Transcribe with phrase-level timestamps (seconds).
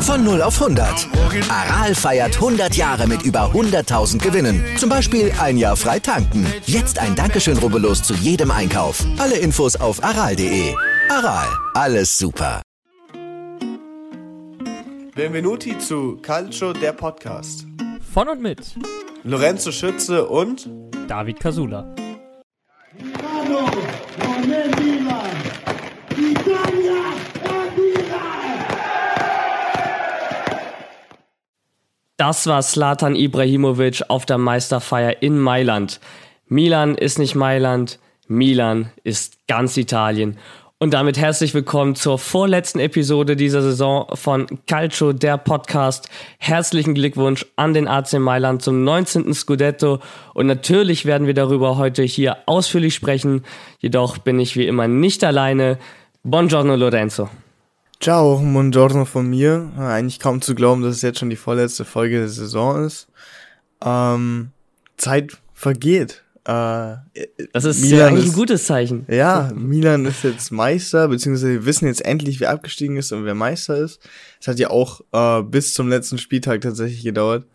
[0.00, 1.08] Von 0 auf 100.
[1.50, 4.64] Aral feiert 100 Jahre mit über 100.000 Gewinnen.
[4.78, 6.46] Zum Beispiel ein Jahr frei tanken.
[6.64, 9.04] Jetzt ein Dankeschön, rubbellos zu jedem Einkauf.
[9.18, 10.74] Alle Infos auf aral.de.
[11.10, 12.62] Aral, alles super.
[15.14, 17.66] Benvenuti zu Calcio, der Podcast.
[18.14, 18.74] Von und mit
[19.24, 20.68] Lorenzo Schütze und
[21.08, 21.94] David Casula.
[32.16, 36.00] Das war Slatan Ibrahimovic auf der Meisterfeier in Mailand.
[36.48, 40.38] Milan ist nicht Mailand, Milan ist ganz Italien.
[40.78, 46.08] Und damit herzlich willkommen zur vorletzten Episode dieser Saison von Calcio, der Podcast.
[46.38, 49.34] Herzlichen Glückwunsch an den AC Mailand zum 19.
[49.34, 50.00] Scudetto.
[50.32, 53.44] Und natürlich werden wir darüber heute hier ausführlich sprechen.
[53.78, 55.76] Jedoch bin ich wie immer nicht alleine.
[56.22, 57.28] Buongiorno Lorenzo.
[58.00, 59.70] Ciao, buongiorno von mir.
[59.78, 63.08] Eigentlich kaum zu glauben, dass es jetzt schon die vorletzte Folge der Saison ist.
[63.82, 64.50] Ähm,
[64.96, 66.22] Zeit vergeht.
[66.44, 66.96] Äh,
[67.52, 69.06] Das ist Milan eigentlich ein ist- gutes Zeichen.
[69.08, 73.34] Ja, Milan ist jetzt Meister, beziehungsweise wir wissen jetzt endlich, wer abgestiegen ist und wer
[73.34, 74.00] Meister ist.
[74.40, 77.46] Es hat ja auch äh, bis zum letzten Spieltag tatsächlich gedauert.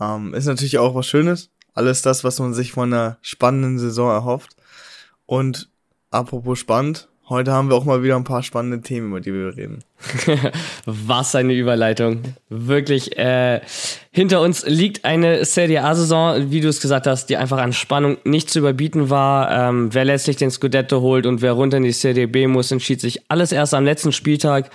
[0.00, 1.50] Ähm, ist natürlich auch was Schönes.
[1.74, 4.54] Alles das, was man sich von einer spannenden Saison erhofft.
[5.26, 5.70] Und
[6.10, 9.56] apropos spannend, heute haben wir auch mal wieder ein paar spannende Themen, über die wir
[9.56, 9.84] reden.
[10.84, 12.22] Was eine Überleitung.
[12.48, 13.60] Wirklich, äh,
[14.10, 18.18] hinter uns liegt eine Serie A-Saison, wie du es gesagt hast, die einfach an Spannung
[18.24, 19.68] nicht zu überbieten war.
[19.68, 23.00] Ähm, wer letztlich den Scudetto holt und wer runter in die Serie B muss, entschied
[23.00, 24.70] sich alles erst am letzten Spieltag.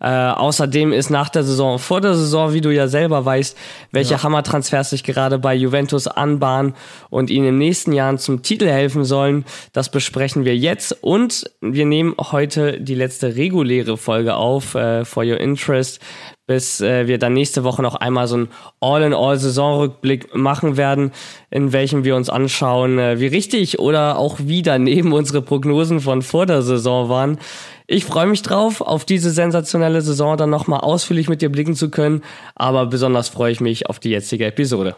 [0.00, 3.56] Äh, außerdem ist nach der Saison, vor der Saison, wie du ja selber weißt,
[3.90, 6.74] welche Hammertransfers sich gerade bei Juventus anbahnen
[7.10, 9.44] und ihnen im nächsten Jahren zum Titel helfen sollen.
[9.72, 15.24] Das besprechen wir jetzt und wir nehmen heute die letzte reguläre Folge auf, äh, for
[15.24, 16.00] your interest,
[16.46, 18.48] bis äh, wir dann nächste Woche noch einmal so einen
[18.80, 21.12] All-in-All-Saisonrückblick machen werden,
[21.50, 26.22] in welchem wir uns anschauen, äh, wie richtig oder auch wie daneben unsere Prognosen von
[26.22, 27.38] vor der Saison waren.
[27.90, 31.88] Ich freue mich drauf, auf diese sensationelle Saison dann nochmal ausführlich mit dir blicken zu
[31.88, 32.22] können,
[32.54, 34.94] aber besonders freue ich mich auf die jetzige Episode.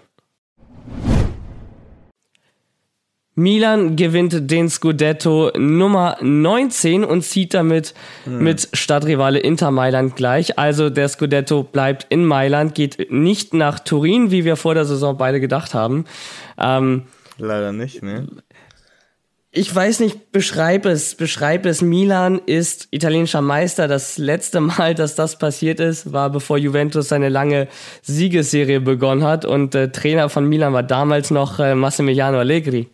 [3.37, 7.95] Milan gewinnt den Scudetto Nummer 19 und zieht damit
[8.27, 10.59] mit Stadtrivale Inter Mailand gleich.
[10.59, 15.17] Also der Scudetto bleibt in Mailand, geht nicht nach Turin, wie wir vor der Saison
[15.17, 16.07] beide gedacht haben.
[16.59, 17.05] Ähm,
[17.39, 18.27] Leider nicht, ne?
[19.53, 21.83] Ich weiß nicht, beschreib es, beschreib es.
[21.83, 23.88] Milan ist italienischer Meister.
[23.88, 27.66] Das letzte Mal, dass das passiert ist, war bevor Juventus seine lange
[28.03, 29.44] Siegesserie begonnen hat.
[29.44, 32.91] Und äh, Trainer von Milan war damals noch äh, Massimiliano Allegri.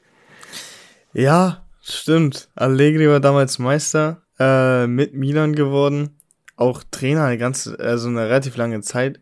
[1.12, 2.49] Ja, stimmt.
[2.55, 6.16] Allegri war damals Meister, äh, mit Milan geworden.
[6.56, 9.21] Auch Trainer eine ganze, also eine relativ lange Zeit.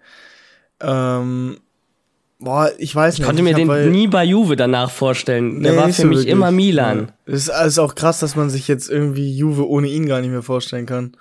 [0.80, 1.58] Ähm,
[2.44, 3.26] boah, ich weiß Ich nicht.
[3.26, 5.62] konnte mir hab den bei- nie bei Juve danach vorstellen.
[5.62, 6.32] Der Nee, war für so mich wirklich.
[6.32, 7.12] immer Milan.
[7.26, 7.32] Ja.
[7.34, 10.30] Es ist also auch krass, dass man sich jetzt irgendwie Juve ohne ihn gar nicht
[10.30, 11.16] mehr vorstellen kann.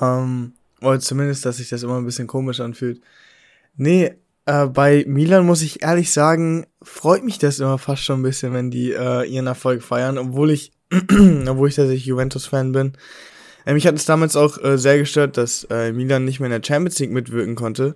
[0.00, 3.00] Ähm, oder zumindest, dass sich das immer ein bisschen komisch anfühlt.
[3.76, 4.14] Nee,
[4.46, 8.52] äh, bei Milan muss ich ehrlich sagen, freut mich das immer fast schon ein bisschen,
[8.52, 12.92] wenn die äh, ihren Erfolg feiern, obwohl ich, obwohl ich tatsächlich Juventus-Fan bin.
[13.64, 16.60] Äh, mich hat es damals auch äh, sehr gestört, dass äh, Milan nicht mehr in
[16.60, 17.94] der Champions League mitwirken konnte.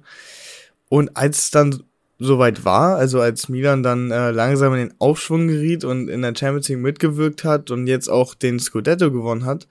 [0.88, 1.82] Und als es dann
[2.18, 6.34] soweit war, also als Milan dann äh, langsam in den Aufschwung geriet und in der
[6.34, 9.68] Champions League mitgewirkt hat und jetzt auch den Scudetto gewonnen hat,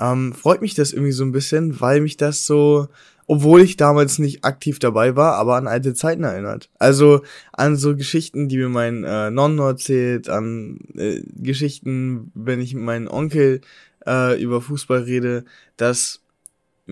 [0.00, 2.88] ähm, freut mich das irgendwie so ein bisschen, weil mich das so,
[3.26, 6.68] obwohl ich damals nicht aktiv dabei war, aber an alte Zeiten erinnert.
[6.78, 7.22] Also
[7.52, 12.82] an so Geschichten, die mir mein äh, Nonno erzählt, an äh, Geschichten, wenn ich mit
[12.82, 13.60] meinem Onkel
[14.04, 15.44] äh, über Fußball rede,
[15.76, 16.23] dass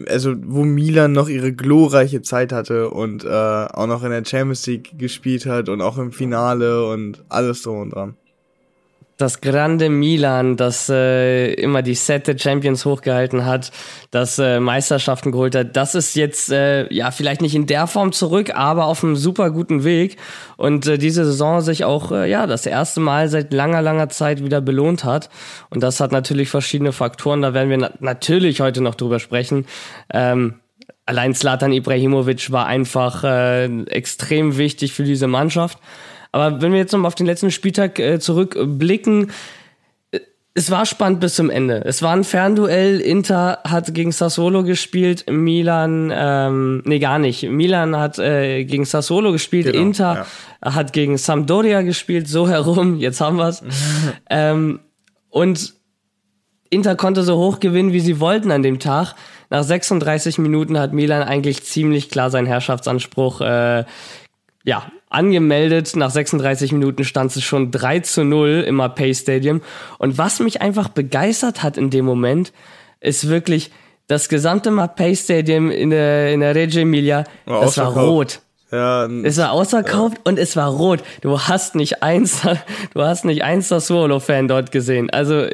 [0.07, 4.67] also wo Milan noch ihre glorreiche Zeit hatte und äh, auch noch in der Champions
[4.67, 8.17] League gespielt hat und auch im Finale und alles drum und dran.
[9.19, 13.71] Das grande Milan, das äh, immer die Sette Champions hochgehalten hat,
[14.11, 18.13] das äh, Meisterschaften geholt hat, das ist jetzt äh, ja vielleicht nicht in der Form
[18.13, 20.17] zurück, aber auf einem super guten Weg
[20.57, 24.43] und äh, diese Saison sich auch äh, ja das erste Mal seit langer langer Zeit
[24.43, 25.29] wieder belohnt hat
[25.71, 27.43] und das hat natürlich verschiedene Faktoren.
[27.43, 29.67] Da werden wir na natürlich heute noch drüber sprechen.
[30.13, 30.55] Ähm,
[31.07, 35.79] allein Zlatan Ibrahimovic war einfach äh, extrem wichtig für diese Mannschaft.
[36.33, 39.31] Aber wenn wir jetzt nochmal auf den letzten Spieltag äh, zurückblicken,
[40.11, 40.21] äh,
[40.55, 41.85] es war spannend bis zum Ende.
[41.85, 43.01] Es war ein Fernduell.
[43.01, 47.43] Inter hat gegen Sassuolo gespielt, Milan, ähm, nee, gar nicht.
[47.45, 50.27] Milan hat äh, gegen Sassuolo gespielt, Genau, Inter
[50.63, 53.63] hat gegen Sampdoria gespielt, so herum, jetzt haben wir's.
[54.31, 54.81] ähm,
[55.29, 55.75] und
[56.71, 59.15] Inter konnte so hoch gewinnen, wie sie wollten an dem Tag.
[59.51, 63.85] Nach 36 Minuten hat Milan eigentlich ziemlich klar seinen Herrschaftsanspruch äh,
[64.65, 65.95] ja, angemeldet.
[65.97, 69.63] Nach 36 Minuten stand es schon 3 zu 0 im Pay Stadium.
[69.99, 72.53] Und was mich einfach begeistert hat in dem Moment,
[73.01, 73.71] ist wirklich
[74.07, 78.41] das gesamte Mapei Stadium in der, in der Reggio Emilia, War das war rot.
[78.71, 81.03] Ja, Es war ausverkauft und es war rot.
[81.21, 82.41] Du hast nicht eins,
[82.95, 85.11] du hast nicht eins Sassuolo-Fan dort gesehen.
[85.11, 85.47] Also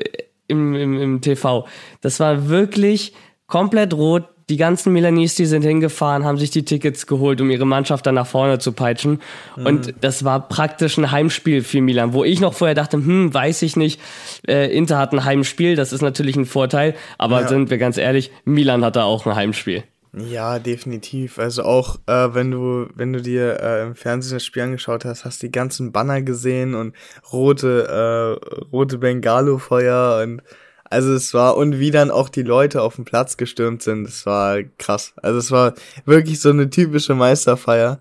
[0.47, 1.67] im, im, im TV.
[2.01, 3.13] Das war wirklich
[3.47, 4.29] komplett rot.
[4.49, 8.15] Die ganzen Milanese, die sind hingefahren, haben sich die Tickets geholt, um ihre Mannschaft dann
[8.15, 9.21] nach vorne zu peitschen.
[9.57, 13.63] Und das war praktisch ein Heimspiel für Milan, wo ich noch vorher dachte, hm, weiß
[13.63, 14.01] ich nicht,
[14.49, 17.49] äh, Inter hat ein Heimspiel, das ist natürlich ein Vorteil, aber Ja.
[17.49, 19.85] sind wir ganz ehrlich, Milan hat da auch ein Heimspiel.
[20.17, 21.39] Ja, definitiv.
[21.39, 25.27] Also auch äh, wenn du, wenn du dir äh, im Fernsehen das Spiel angeschaut hast,
[25.27, 26.95] hast die ganzen Banner gesehen und
[27.31, 30.43] rote, äh, rote Bengalo-Feuer und
[30.91, 34.25] also es war, und wie dann auch die Leute auf den Platz gestürmt sind, das
[34.27, 35.13] war krass.
[35.17, 35.75] Also es war
[36.05, 38.01] wirklich so eine typische Meisterfeier.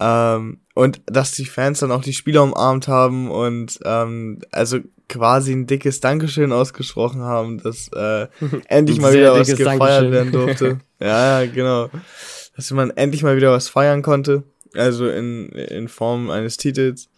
[0.00, 4.78] Ähm, und dass die Fans dann auch die Spieler umarmt haben und ähm, also
[5.08, 8.26] quasi ein dickes Dankeschön ausgesprochen haben, dass äh,
[8.68, 10.12] endlich mal wieder was gefeiert Dankeschön.
[10.12, 10.78] werden durfte.
[11.00, 11.90] ja, ja, genau.
[12.56, 14.42] Dass man endlich mal wieder was feiern konnte.
[14.74, 17.08] Also in, in Form eines Titels.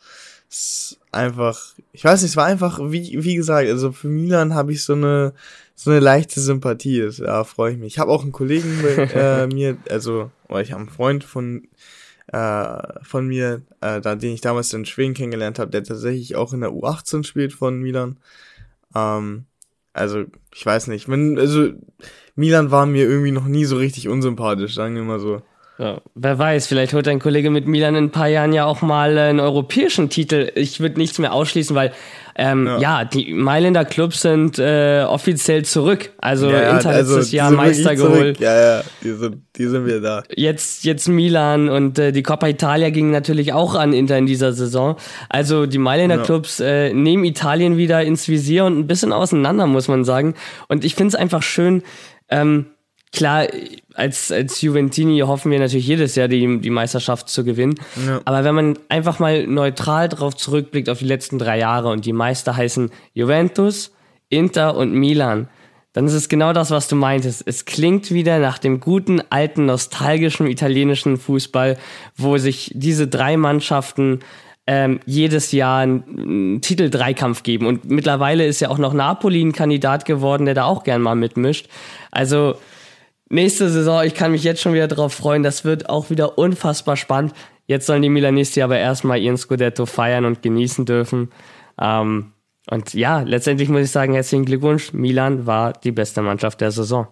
[0.48, 4.72] Es einfach, ich weiß nicht, es war einfach, wie, wie gesagt, also für Milan habe
[4.72, 5.32] ich so eine,
[5.74, 7.00] so eine leichte Sympathie.
[7.00, 7.94] Das, ja, freue ich mich.
[7.94, 11.68] Ich habe auch einen Kollegen bei äh, mir, also, oder ich habe einen Freund von,
[12.28, 16.52] äh, von mir, äh, da, den ich damals in Schweden kennengelernt habe, der tatsächlich auch
[16.52, 18.18] in der U18 spielt von Milan.
[18.94, 19.46] Ähm,
[19.92, 21.08] also, ich weiß nicht.
[21.08, 21.70] Wenn, also,
[22.34, 25.42] Milan war mir irgendwie noch nie so richtig unsympathisch, sagen wir mal so.
[25.78, 28.80] Ja, wer weiß, vielleicht holt dein Kollege mit Milan in ein paar Jahren ja auch
[28.80, 30.50] mal einen europäischen Titel.
[30.54, 31.92] Ich würde nichts mehr ausschließen, weil
[32.34, 32.78] ähm, ja.
[32.80, 33.04] Ja.
[33.04, 36.12] die Mailänder Clubs sind äh, offiziell zurück.
[36.16, 38.40] Also Ja, Inter also, letztes die Jahr Meister geholt.
[38.40, 40.22] Ja, ja, die sind, die sind wieder da.
[40.34, 44.54] Jetzt, jetzt Milan und äh, die Coppa Italia ging natürlich auch an Inter in dieser
[44.54, 44.96] Saison.
[45.28, 46.22] Also die Mailänder Ja.
[46.22, 50.34] Clubs äh, nehmen Italien wieder ins Visier und ein bisschen auseinander, muss man sagen.
[50.68, 51.82] Und ich finde es einfach schön,
[52.30, 52.66] ähm,
[53.16, 53.48] klar,
[53.94, 57.74] als, als Juventini hoffen wir natürlich jedes Jahr die, die Meisterschaft zu gewinnen.
[58.06, 58.20] Ja.
[58.24, 62.12] Aber wenn man einfach mal neutral drauf zurückblickt auf die letzten drei Jahre und die
[62.12, 63.92] Meister heißen Juventus,
[64.28, 65.48] Inter und Milan,
[65.92, 67.42] dann ist es genau das, was du meintest.
[67.46, 71.78] Es klingt wieder nach dem guten, alten, nostalgischen italienischen Fußball,
[72.16, 74.20] wo sich diese drei Mannschaften
[74.66, 77.66] ähm, jedes Jahr einen, einen Titel-Dreikampf geben.
[77.66, 81.14] Und mittlerweile ist ja auch noch Napoli ein Kandidat geworden, der da auch gern mal
[81.14, 81.68] mitmischt.
[82.10, 82.56] Also
[83.28, 85.42] nächste Saison, ich kann mich jetzt schon wieder drauf freuen.
[85.42, 87.32] Das wird auch wieder unfassbar spannend.
[87.66, 91.30] Jetzt sollen die Milanisti aber erstmal ihren Scudetto feiern und genießen dürfen.
[91.80, 92.32] Ähm,
[92.70, 94.92] und ja, letztendlich muss ich sagen, herzlichen Glückwunsch.
[94.92, 97.08] Milan war die beste Mannschaft der Saison.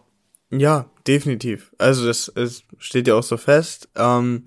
[0.50, 1.72] Ja, definitiv.
[1.78, 3.88] Also das, es steht ja auch so fest.
[3.96, 4.44] Ähm,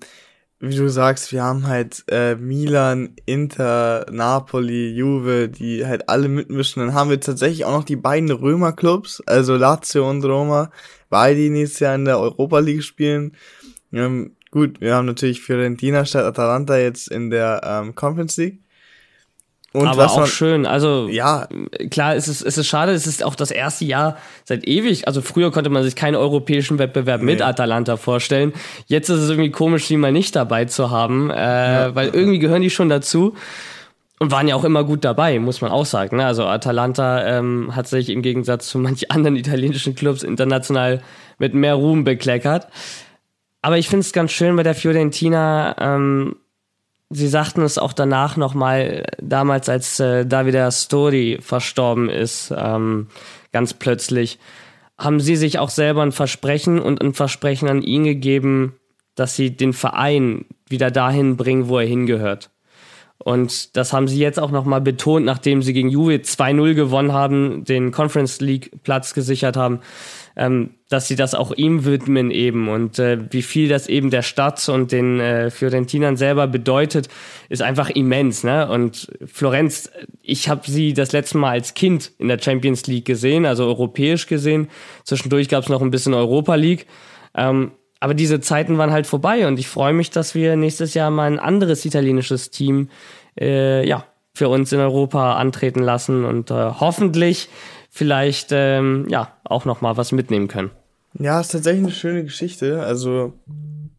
[0.60, 6.84] wie du sagst, wir haben halt äh, Milan, Inter, Napoli, Juve, die halt alle mitmischen.
[6.84, 10.70] Dann haben wir tatsächlich auch noch die beiden Römerclubs, also Lazio und Roma,
[11.10, 13.36] weil die nächstes Jahr in der Europa League spielen.
[13.92, 18.60] Ähm, gut, wir haben natürlich Fiorentina statt Atalanta jetzt in der ähm, Conference League.
[19.74, 20.66] Und aber was auch man, schön.
[20.66, 21.46] Also ja,
[21.90, 25.06] klar, es ist, es ist schade, es ist auch das erste Jahr seit ewig.
[25.06, 27.44] Also früher konnte man sich keinen europäischen Wettbewerb mit Nee.
[27.44, 28.54] Atalanta vorstellen.
[28.86, 32.62] Jetzt ist es irgendwie komisch, die mal nicht dabei zu haben, äh, weil irgendwie gehören
[32.62, 33.34] die schon dazu.
[34.20, 36.16] Und waren ja auch immer gut dabei, muss man auch sagen.
[36.16, 36.26] Ne?
[36.26, 41.02] Also Atalanta ähm, hat sich im Gegensatz zu manch anderen italienischen Clubs international
[41.38, 42.66] mit mehr Ruhm bekleckert.
[43.62, 46.36] Aber ich finde es ganz schön bei der Fiorentina, ähm,
[47.10, 53.08] sie sagten es auch danach nochmal, damals als äh, Davide Astori verstorben ist, ähm,
[53.52, 54.38] ganz plötzlich,
[54.98, 58.74] haben sie sich auch selber ein Versprechen und ein Versprechen an ihn gegeben,
[59.14, 62.50] dass sie den Verein wieder dahin bringen, wo er hingehört.
[63.18, 67.64] Und das haben sie jetzt auch nochmal betont, nachdem sie gegen Juve 2-0 gewonnen haben,
[67.64, 69.80] den Conference League Platz gesichert haben,
[70.38, 72.68] ähm, dass sie das auch ihm widmen eben.
[72.68, 77.08] Und äh, wie viel das eben der Stadt und den äh, Fiorentinern selber bedeutet,
[77.48, 78.44] ist einfach immens.
[78.44, 78.68] Ne?
[78.68, 79.90] Und Florenz,
[80.22, 84.28] ich habe sie das letzte Mal als Kind in der Champions League gesehen, also europäisch
[84.28, 84.68] gesehen.
[85.04, 86.86] Zwischendurch gab es noch ein bisschen Europa League.
[87.34, 91.10] Ähm, aber diese Zeiten waren halt vorbei und ich freue mich, dass wir nächstes Jahr
[91.10, 92.90] mal ein anderes italienisches Team
[93.38, 94.04] äh, ja,
[94.34, 97.48] für uns in Europa antreten lassen und äh, hoffentlich
[97.98, 100.70] vielleicht ähm, ja auch noch mal was mitnehmen können.
[101.14, 102.80] Ja, ist tatsächlich eine schöne Geschichte.
[102.84, 103.32] Also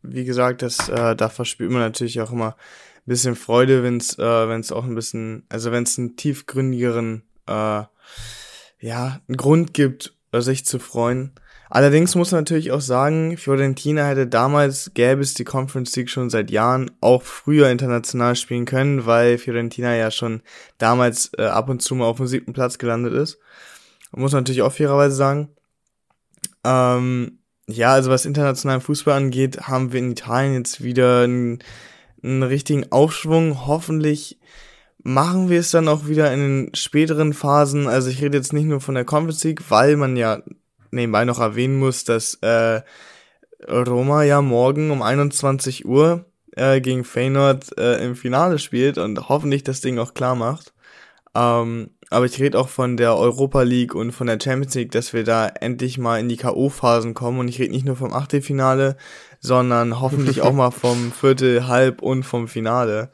[0.01, 4.17] wie gesagt, das äh, da verspürt man natürlich auch immer ein bisschen Freude, wenn es
[4.17, 7.83] äh, wenn es auch ein bisschen, also wenn es einen tiefgründigeren äh,
[8.79, 11.33] ja einen Grund gibt, äh, sich zu freuen.
[11.69, 16.29] Allerdings muss man natürlich auch sagen, Fiorentina hätte damals, gäbe es die Conference League schon
[16.29, 20.41] seit Jahren, auch früher international spielen können, weil Fiorentina ja schon
[20.79, 23.39] damals äh, ab und zu mal auf dem siebten Platz gelandet ist.
[24.11, 25.49] Muss man natürlich auch fairerweise sagen.
[26.63, 31.59] Ähm, ja, also was internationalen Fußball angeht, haben wir in Italien jetzt wieder einen,
[32.23, 33.67] einen richtigen Aufschwung.
[33.67, 34.39] Hoffentlich
[35.03, 37.87] machen wir es dann auch wieder in den späteren Phasen.
[37.87, 40.41] Also ich rede jetzt nicht nur von der Conference League, weil man ja
[40.91, 42.81] nebenbei noch erwähnen muss, dass äh,
[43.67, 46.25] Roma ja morgen um 21 Uhr
[46.55, 50.73] äh, gegen Feyenoord äh, im Finale spielt und hoffentlich das Ding auch klar macht.
[51.35, 55.13] Ähm, aber ich rede auch von der Europa League und von der Champions League, dass
[55.13, 57.39] wir da endlich mal in die K.O.-Phasen kommen.
[57.39, 58.97] Und ich rede nicht nur vom Achtelfinale,
[59.39, 63.09] sondern hoffentlich auch mal vom Viertel, Halb und vom Finale.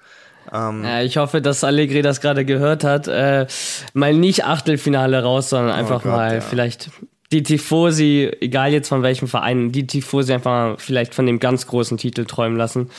[0.53, 3.07] Ähm, ja, ich hoffe, dass Allegri das gerade gehört hat.
[3.07, 3.47] Äh,
[3.93, 6.41] mal nicht Achtelfinale raus, sondern oh einfach oh Gott, mal ja.
[6.41, 6.89] vielleicht
[7.31, 11.67] die Tifosi, egal jetzt von welchem Verein, die Tifosi einfach mal vielleicht von dem ganz
[11.67, 12.91] großen Titel träumen lassen.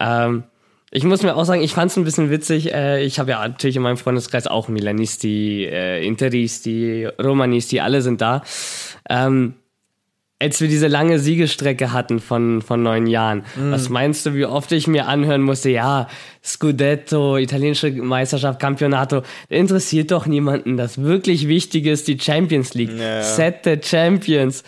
[0.00, 0.44] Ähm,
[0.90, 2.72] ich muss mir auch sagen, ich fand es ein bisschen witzig.
[2.72, 8.20] Äh, ich habe ja natürlich in meinem Freundeskreis auch Milanisti, äh, Interisti, Romanisti, alle sind
[8.20, 8.42] da.
[9.08, 9.54] Ähm,
[10.40, 13.72] als wir diese lange Siegestrecke hatten von, von neun Jahren, mm.
[13.72, 16.06] was meinst du, wie oft ich mir anhören musste, ja,
[16.44, 20.76] Scudetto, italienische Meisterschaft, Campionato, interessiert doch niemanden.
[20.76, 22.96] Das wirklich Wichtige ist die Champions League.
[22.96, 23.22] Ja.
[23.22, 24.62] Set the Champions.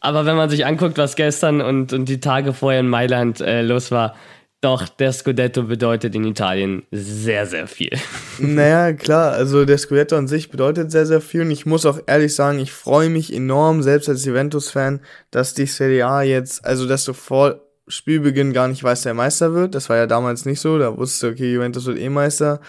[0.00, 3.62] Aber wenn man sich anguckt, was gestern und, und die Tage vorher in Mailand äh,
[3.62, 4.14] los war,
[4.60, 7.92] doch, der Scudetto bedeutet in Italien sehr, sehr viel.
[8.40, 11.98] Naja, klar, also der Scudetto an sich bedeutet sehr, sehr viel und ich muss auch
[12.06, 15.00] ehrlich sagen, ich freue mich enorm, selbst als Juventus-Fan,
[15.32, 19.54] dass die Serie A jetzt, also dass du vor Spielbeginn gar nicht weißt, wer Meister
[19.54, 19.74] wird.
[19.74, 22.60] Das war ja damals nicht so, da wusste okay, Juventus wird eh Meister.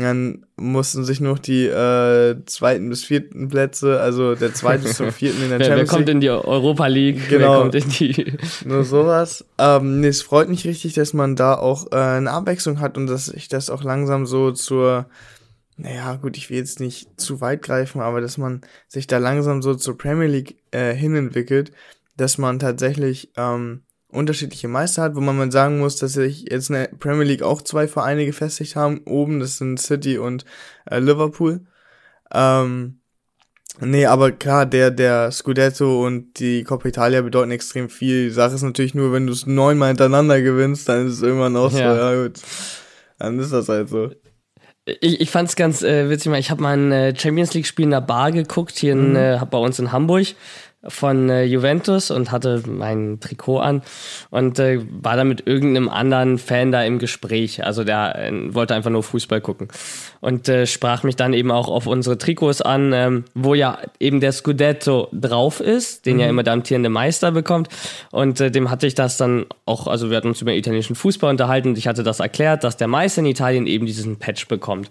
[0.00, 5.12] Dann mussten sich noch die äh, zweiten bis vierten Plätze, also der zweite bis zum
[5.12, 5.90] vierten in der wer, Champions League.
[5.90, 7.28] Wer kommt in die Europa League?
[7.28, 7.52] Genau.
[7.52, 8.32] Wer kommt in die
[8.64, 9.44] Nur sowas.
[9.58, 13.06] Ähm, nee, es freut mich richtig, dass man da auch äh, eine Abwechslung hat und
[13.06, 15.06] dass sich das auch langsam so zur,
[15.76, 19.62] naja, gut, ich will jetzt nicht zu weit greifen, aber dass man sich da langsam
[19.62, 21.72] so zur Premier League äh, hinentwickelt,
[22.16, 26.70] dass man tatsächlich ähm, unterschiedliche Meister hat, wo man mal sagen muss, dass sich jetzt
[26.70, 29.00] in der Premier League auch zwei Vereine gefestigt haben.
[29.04, 30.44] Oben, das sind City und
[30.90, 31.66] äh, Liverpool.
[32.32, 33.00] Ähm,
[33.80, 38.28] nee, aber klar, der, der Scudetto und die Coppa Italia bedeuten extrem viel.
[38.28, 41.56] Die Sache ist natürlich nur, wenn du es neunmal hintereinander gewinnst, dann ist es irgendwann
[41.56, 41.94] auch ja.
[41.94, 42.40] so, ja gut.
[43.18, 44.10] Dann ist das halt so.
[44.86, 47.90] Ich, ich fand es ganz äh, witzig, ich habe mal ein äh, Champions League-Spiel in
[47.90, 49.16] der Bar geguckt, hier in, mhm.
[49.16, 50.28] äh, bei uns in Hamburg
[50.86, 53.82] von äh, Juventus und hatte mein Trikot an
[54.30, 57.64] und äh, war da mit irgendeinem anderen Fan da im Gespräch.
[57.64, 59.68] Also der äh, wollte einfach nur Fußball gucken
[60.20, 64.20] und äh, sprach mich dann eben auch auf unsere Trikots an, ähm, wo ja eben
[64.20, 66.20] der Scudetto drauf ist, den mhm.
[66.20, 67.68] ja immer der amtierende Meister bekommt.
[68.12, 71.30] Und äh, dem hatte ich das dann auch, also wir hatten uns über italienischen Fußball
[71.30, 74.90] unterhalten und ich hatte das erklärt, dass der Meister in Italien eben diesen Patch bekommt.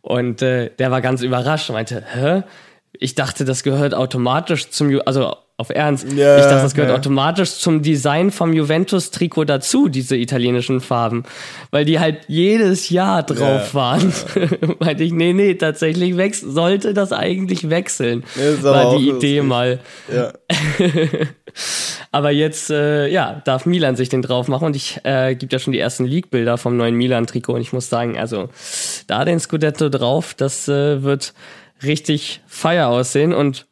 [0.00, 2.42] Und äh, der war ganz überrascht und meinte, hä?
[2.98, 6.96] Ich dachte, das gehört automatisch zum, also auf Ernst, ja, ich dachte, das gehört ja.
[6.96, 11.22] automatisch zum Design vom Juventus-Trikot dazu, diese italienischen Farben,
[11.70, 14.12] weil die halt jedes Jahr drauf ja, waren.
[14.80, 18.24] Meinte ich, nee, nee, tatsächlich sollte das eigentlich wechseln,
[18.62, 19.78] war die Idee mal.
[20.12, 20.32] Ja.
[22.10, 25.60] aber jetzt, äh, ja, darf Milan sich den drauf machen und ich äh, gibt ja
[25.60, 28.48] schon die ersten League-Bilder vom neuen Milan-Trikot und ich muss sagen, also
[29.06, 31.32] da den Scudetto drauf, das äh, wird
[31.82, 33.32] richtig feier aussehen.
[33.32, 33.66] Und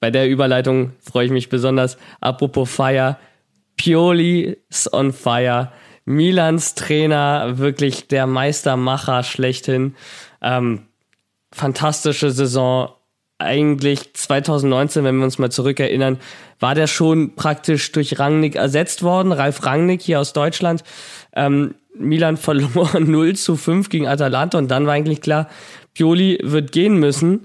[0.00, 1.96] bei der Überleitung freue ich mich besonders.
[2.20, 3.18] Apropos Fire,
[3.76, 5.72] Pioli ist on fire.
[6.04, 9.94] Milans Trainer, wirklich der Meistermacher schlechthin.
[10.40, 10.86] Ähm,
[11.52, 12.90] fantastische Saison.
[13.38, 16.18] Eigentlich 2019, wenn wir uns mal zurückerinnern,
[16.60, 19.32] war der schon praktisch durch Rangnick ersetzt worden.
[19.32, 20.84] Ralf Rangnick hier aus Deutschland.
[21.34, 25.48] Ähm, Milan verlor 0 zu 5 gegen Atalanta und dann war eigentlich klar,
[25.94, 27.42] Pioli wird gehen müssen.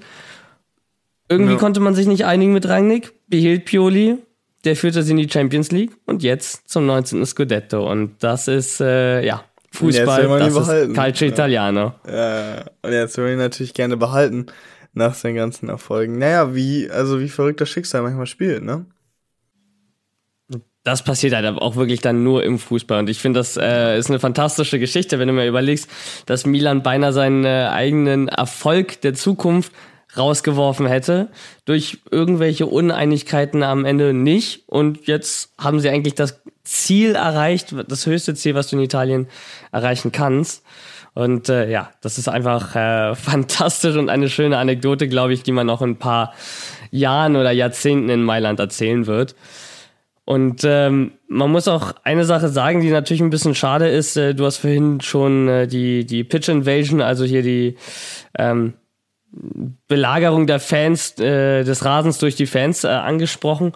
[1.29, 1.59] Irgendwie ja.
[1.59, 4.17] konnte man sich nicht einigen mit Rangnick, behielt Pioli,
[4.63, 7.25] der führte sie in die Champions League und jetzt zum 19.
[7.25, 7.89] Scudetto.
[7.89, 11.93] Und das ist, äh, ja, Fußball, das ist Calcio Italiano.
[12.09, 14.47] Ja, und jetzt will man ihn natürlich gerne behalten
[14.93, 16.17] nach seinen ganzen Erfolgen.
[16.17, 18.85] Naja, wie, also wie verrückt das Schicksal manchmal spielt, ne?
[20.87, 22.99] Das passiert halt auch wirklich dann nur im Fußball.
[22.99, 25.89] Und ich finde, das äh, ist eine fantastische Geschichte, wenn du mir überlegst,
[26.27, 29.73] dass Milan beinahe seinen äh, eigenen Erfolg der Zukunft
[30.15, 31.27] rausgeworfen hätte.
[31.65, 34.63] Durch irgendwelche Uneinigkeiten am Ende nicht.
[34.67, 39.27] Und jetzt haben sie eigentlich das Ziel erreicht, das höchste Ziel, was du in Italien
[39.73, 40.63] erreichen kannst.
[41.13, 45.51] Und äh, ja, das ist einfach äh, fantastisch und eine schöne Anekdote, glaube ich, die
[45.51, 46.33] man noch in ein paar
[46.91, 49.35] Jahren oder Jahrzehnten in Mailand erzählen wird.
[50.27, 54.17] Und ähm, man muss auch eine Sache sagen, die natürlich ein bisschen schade ist.
[54.17, 57.77] Äh, du hast vorhin schon äh, die, die Pitch Invasion, also hier die
[58.37, 58.73] ähm,
[59.87, 63.71] Belagerung der Fans, äh, des Rasens durch die Fans äh, angesprochen.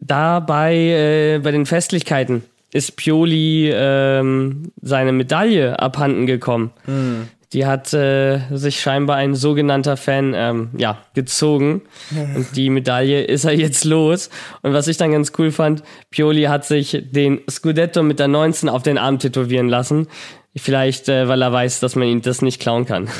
[0.00, 2.42] Dabei äh, bei den Festlichkeiten
[2.72, 6.70] ist Pioli ähm, seine Medaille abhanden gekommen.
[6.86, 7.28] Hm.
[7.52, 11.82] Die hat äh, sich scheinbar ein sogenannter Fan ähm, ja, gezogen.
[12.10, 14.28] Und die Medaille ist er jetzt los.
[14.60, 18.68] Und was ich dann ganz cool fand, Pioli hat sich den Scudetto mit der 19
[18.68, 20.08] auf den Arm tätowieren lassen.
[20.56, 23.08] Vielleicht, äh, weil er weiß, dass man ihn das nicht klauen kann.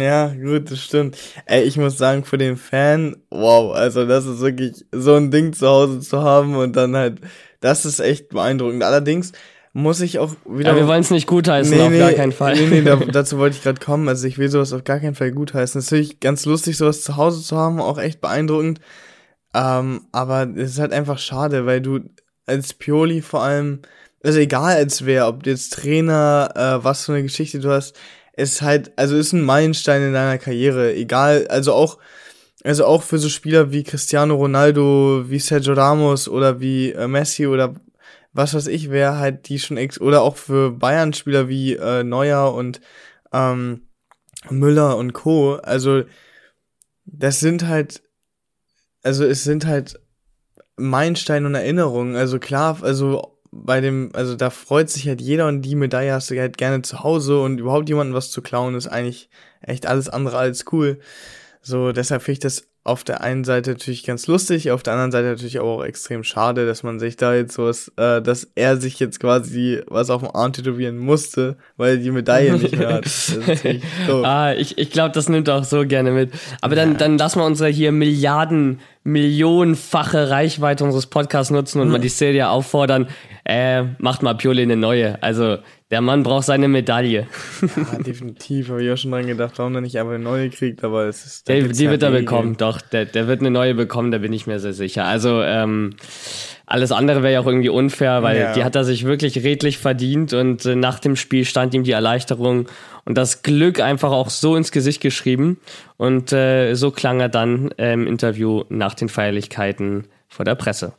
[0.00, 1.16] Ja, gut, das stimmt.
[1.46, 5.52] Ey, ich muss sagen, für den Fan, wow, also das ist wirklich so ein Ding
[5.52, 7.20] zu Hause zu haben und dann halt,
[7.60, 8.82] das ist echt beeindruckend.
[8.82, 9.32] Allerdings
[9.78, 10.70] muss ich auch wieder.
[10.70, 12.54] Ja, wir wollen es nicht gutheißen, nee, auf nee, gar keinen Fall.
[12.54, 14.08] Nee, nee, da, dazu wollte ich gerade kommen.
[14.08, 15.78] Also ich will sowas auf gar keinen Fall gutheißen.
[15.78, 18.80] Es ist natürlich ganz lustig, sowas zu Hause zu haben, auch echt beeindruckend.
[19.54, 22.00] Ähm, aber es ist halt einfach schade, weil du
[22.46, 23.80] als Pioli vor allem
[24.22, 27.96] also egal als wer, ob jetzt Trainer, äh, was für eine Geschichte du hast,
[28.36, 30.94] ist halt, also ist ein Meilenstein in deiner Karriere.
[30.94, 31.98] Egal, also auch,
[32.64, 37.46] also auch für so Spieler wie Cristiano Ronaldo, wie Sergio Ramos oder wie äh, Messi
[37.46, 37.74] oder
[38.32, 42.54] was weiß ich, wer halt die schon ex oder auch für Bayern-Spieler wie äh, Neuer
[42.54, 42.80] und
[43.32, 43.82] ähm,
[44.50, 45.54] Müller und Co.
[45.56, 46.04] Also
[47.04, 48.02] das sind halt,
[49.02, 50.00] also es sind halt
[50.76, 52.16] Meilensteine und Erinnerungen.
[52.16, 56.30] Also klar, also bei dem, also da freut sich halt jeder und die Medaille hast
[56.30, 59.30] du halt gerne zu Hause und überhaupt jemanden was zu klauen ist eigentlich
[59.62, 61.00] echt alles andere als cool.
[61.62, 65.12] So, deshalb finde ich das auf der einen Seite natürlich ganz lustig, auf der anderen
[65.12, 68.98] Seite natürlich auch extrem schade, dass man sich da jetzt sowas, äh, dass er sich
[68.98, 73.04] jetzt quasi was auf dem Arm tätowieren musste, weil er die Medaille nicht mehr hat.
[74.24, 76.32] ah, ich, ich glaube, das nimmt er auch so gerne mit.
[76.62, 76.98] Aber dann, ja.
[76.98, 81.92] dann lassen wir unsere hier Milliarden, millionenfache Reichweite unseres Podcasts nutzen und mhm.
[81.92, 83.08] mal die Serie auffordern,
[83.44, 85.22] äh, macht mal Pioli eine neue.
[85.22, 85.58] Also
[85.90, 87.26] der Mann braucht seine Medaille.
[87.62, 88.68] Ja, definitiv.
[88.68, 91.24] Habe ich auch schon dran gedacht, warum er nicht einfach eine neue kriegt, aber es
[91.24, 91.48] ist.
[91.48, 92.80] Der, die wird er bekommen, doch.
[92.80, 95.04] Der, der wird eine neue bekommen, da bin ich mir sehr sicher.
[95.04, 95.96] Also, ähm,
[96.68, 98.52] alles andere wäre ja auch irgendwie unfair, weil ja.
[98.52, 101.92] die hat er sich wirklich redlich verdient und äh, nach dem Spiel stand ihm die
[101.92, 102.68] Erleichterung
[103.04, 105.58] und das Glück einfach auch so ins Gesicht geschrieben.
[105.96, 110.92] Und äh, so klang er dann äh, im Interview nach den Feierlichkeiten vor der Presse.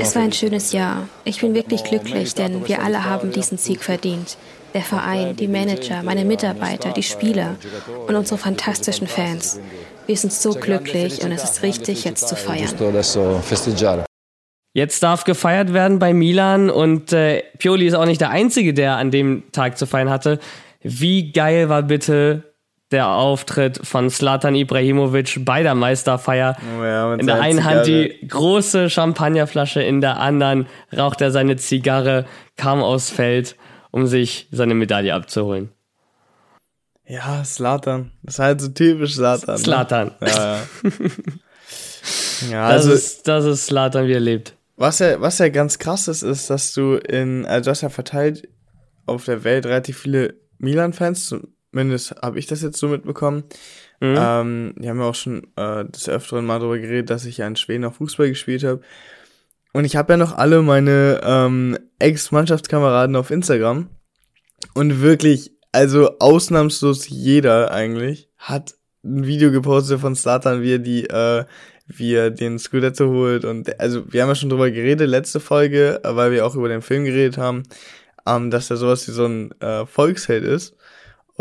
[0.00, 1.06] Es war ein schönes Jahr.
[1.24, 4.36] Ich bin wirklich glücklich, denn wir alle haben diesen Sieg verdient.
[4.74, 7.56] Der Verein, die Manager, meine Mitarbeiter, die Spieler
[8.06, 9.60] und unsere fantastischen Fans.
[10.06, 12.68] Wir sind so glücklich und es ist richtig, jetzt zu feiern.
[14.74, 18.96] Jetzt darf gefeiert werden bei Milan und äh, Pioli ist auch nicht der Einzige, der
[18.96, 20.38] an dem Tag zu feiern hatte.
[20.80, 22.52] Wie geil war bitte
[22.92, 26.56] der Auftritt von Slatan Ibrahimovic bei der Meisterfeier.
[26.78, 31.56] Oh ja, in der einen Hand die große Champagnerflasche, in der anderen raucht er seine
[31.56, 33.56] Zigarre, kam aufs Feld,
[33.92, 35.70] um sich seine Medaille abzuholen.
[37.06, 38.10] Ja, Slatan.
[38.22, 39.58] Das ist halt so typisch Slatan.
[39.58, 40.10] Slatan.
[40.20, 40.28] Ne?
[40.28, 40.62] Ja, ja.
[42.50, 44.56] ja das, also, ist, das ist Slatan, wie er lebt.
[44.76, 47.88] Was ja, was ja ganz krass ist, ist, dass du in, also du hast ja
[47.88, 48.48] verteilt
[49.06, 51.28] auf der Welt relativ viele Milan-Fans,
[51.72, 53.44] Zumindest habe ich das jetzt so mitbekommen.
[54.00, 54.16] Mhm.
[54.18, 57.46] Ähm, wir haben ja auch schon äh, des Öfteren mal darüber geredet, dass ich ja
[57.46, 58.82] in Schweden auch Fußball gespielt habe.
[59.72, 63.88] Und ich habe ja noch alle meine ähm, Ex-Mannschaftskameraden auf Instagram.
[64.74, 71.08] Und wirklich, also ausnahmslos jeder eigentlich, hat ein Video gepostet von Slatan, wie er die,
[71.08, 71.44] äh,
[71.86, 73.44] wie er den Scudetto holt.
[73.44, 76.82] Und also wir haben ja schon drüber geredet, letzte Folge, weil wir auch über den
[76.82, 77.62] Film geredet haben,
[78.26, 80.76] ähm, dass er sowas wie so ein äh, Volksheld ist.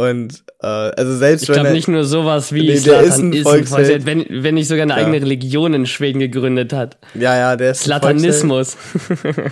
[0.02, 3.34] Und äh, also selbst ich wenn glaube nicht nur sowas wie nee, der ist ein,
[3.34, 4.98] ist ein Volksheld, wenn, wenn nicht sogar eine ja.
[4.98, 6.98] eigene Religion in Schweden gegründet hat.
[7.14, 8.78] Ja, ja, der ist Slatanismus.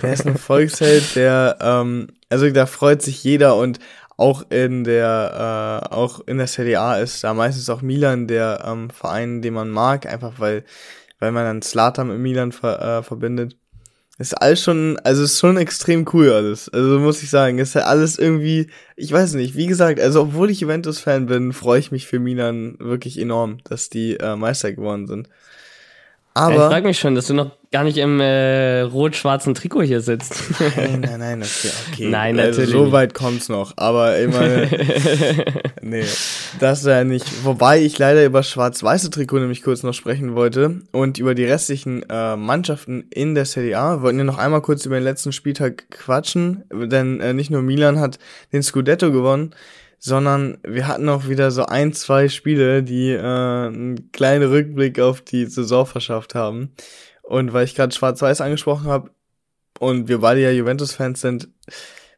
[0.02, 3.78] Der ist ein Volksheld, der ähm, also da freut sich jeder und
[4.16, 8.64] auch in der äh, auch in der Serie A ist da meistens auch Milan der
[8.66, 10.64] ähm, Verein, den man mag, einfach weil
[11.20, 13.56] weil man dann Slatan mit Milan ver, äh, verbindet.
[14.20, 16.68] Ist alles schon, also ist schon extrem cool alles.
[16.68, 20.50] Also muss ich sagen, ist ja alles irgendwie, ich weiß nicht, wie gesagt, also obwohl
[20.50, 25.06] ich Juventus-Fan bin, freue ich mich für Milan wirklich enorm, dass die äh, Meister geworden
[25.06, 25.30] sind.
[26.34, 26.54] Aber.
[26.54, 30.34] ich frage mich schon, dass du noch gar nicht im äh, rot-schwarzen Trikot hier sitzt.
[30.76, 32.08] Nein, nein, nein, okay, okay.
[32.08, 32.92] Nein, also, natürlich So nicht.
[32.92, 33.74] weit kommt's noch.
[33.76, 34.68] Aber ich meine,
[35.82, 36.04] nee,
[36.58, 37.44] das ja nicht.
[37.44, 42.04] Wobei ich leider über schwarz-weiße Trikot nämlich kurz noch sprechen wollte und über die restlichen
[42.08, 43.96] äh, Mannschaften in der Serie A.
[43.96, 47.62] Wir wollten ja noch einmal kurz über den letzten Spieltag quatschen, denn äh, nicht nur
[47.62, 48.18] Milan hat
[48.52, 49.54] den Scudetto gewonnen,
[50.00, 55.20] sondern wir hatten auch wieder so ein, zwei Spiele, die äh, einen kleinen Rückblick auf
[55.20, 56.72] die Saison verschafft haben.
[57.22, 59.10] Und weil ich gerade Schwarz-Weiß angesprochen habe
[59.78, 61.48] und wir beide ja Juventus-Fans sind,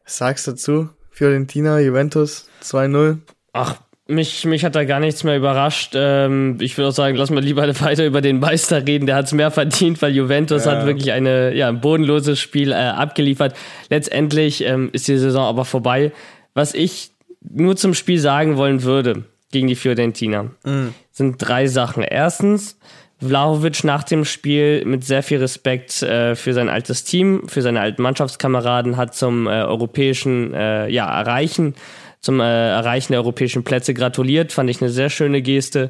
[0.05, 0.89] was sagst du dazu?
[1.11, 3.17] Fiorentina, Juventus 2-0.
[3.51, 3.75] Ach,
[4.07, 5.93] mich, mich hat da gar nichts mehr überrascht.
[5.95, 9.05] Ähm, ich würde auch sagen, lass mal lieber weiter über den Meister reden.
[9.05, 10.71] Der hat es mehr verdient, weil Juventus Ja.
[10.71, 13.55] hat wirklich eine, ja, ein bodenloses Spiel äh, abgeliefert.
[13.89, 16.11] Letztendlich ähm, ist die Saison aber vorbei.
[16.55, 17.12] Was ich
[17.49, 20.51] nur zum Spiel sagen wollen würde gegen die Fiorentina,
[21.11, 22.03] sind drei Sachen.
[22.03, 22.77] Erstens,
[23.19, 27.79] Vlahovic nach dem Spiel mit sehr viel Respekt äh, für sein altes Team, für seine
[27.79, 31.75] alten Mannschaftskameraden hat zum äh, europäischen äh, ja, Erreichen,
[32.19, 34.51] zum äh, Erreichen der europäischen Plätze gratuliert.
[34.51, 35.89] Fand ich eine sehr schöne Geste.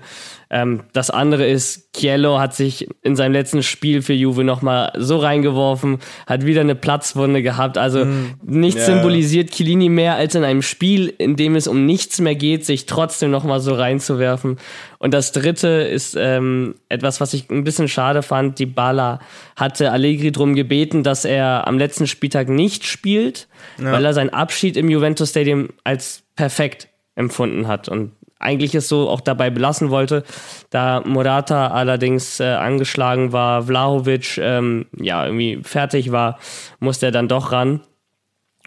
[0.56, 5.18] Ähm, das andere ist, Chiello hat sich in seinem letzten Spiel für Juve nochmal so
[5.18, 7.80] reingeworfen, hat wieder eine Platzwunde gehabt.
[7.80, 8.06] Also
[8.44, 8.94] nichts Ja.
[8.94, 12.86] symbolisiert Chiellini mehr als in einem Spiel, in dem es um nichts mehr geht, sich
[12.86, 14.58] trotzdem nochmal so reinzuwerfen.
[15.00, 18.60] Und das dritte ist ähm, etwas, was ich ein bisschen schade fand.
[18.60, 19.20] Die Bala
[19.56, 23.48] hatte Allegri drum gebeten, dass er am letzten Spieltag nicht spielt,
[23.80, 28.12] weil er seinen Abschied im Juventus Stadium als perfekt empfunden hat und
[28.44, 30.24] eigentlich es so auch dabei belassen wollte.
[30.70, 36.40] Da Morata allerdings äh, angeschlagen war, Vlahovic ähm, ja irgendwie fertig war,
[36.80, 37.82] musste er dann doch ran.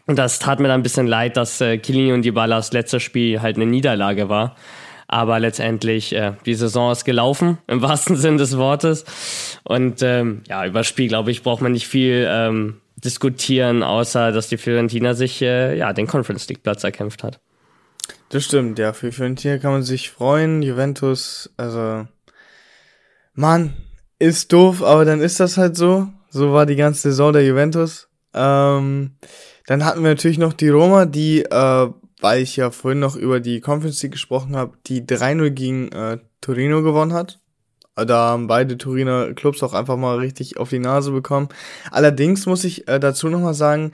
[0.07, 3.43] Und das tat mir dann ein bisschen leid, dass äh, Chiellini und Dybalas letztes Spiel
[3.43, 4.57] halt eine Niederlage war.
[5.09, 9.05] Aber letztendlich, äh, die Saison ist gelaufen, im wahrsten Sinn des Wortes.
[9.65, 14.33] Und ähm, ja, über das Spiel, glaube ich, braucht man nicht viel ähm, diskutieren, außer
[14.33, 17.41] dass die Fiorentina sich äh, ja, den Conference League Platz erkämpft hat.
[18.29, 18.93] Das stimmt, ja.
[18.93, 20.63] Für Fiorentina kann man sich freuen.
[20.63, 22.07] Juventus, also,
[23.35, 23.75] Mann,
[24.19, 26.09] ist doof, aber dann ist das halt so.
[26.31, 28.09] So war die ganze Saison der Juventus.
[28.35, 29.13] Ähm,
[29.67, 31.89] dann hatten wir natürlich noch die Roma, die, äh,
[32.21, 36.19] weil ich ja vorhin noch über die Conference League gesprochen habe, die 3-0 gegen äh,
[36.41, 37.41] Torino gewonnen hat.
[37.95, 41.49] Da haben beide Turiner Clubs auch einfach mal richtig auf die Nase bekommen.
[41.91, 43.93] Allerdings muss ich äh, dazu nochmal sagen,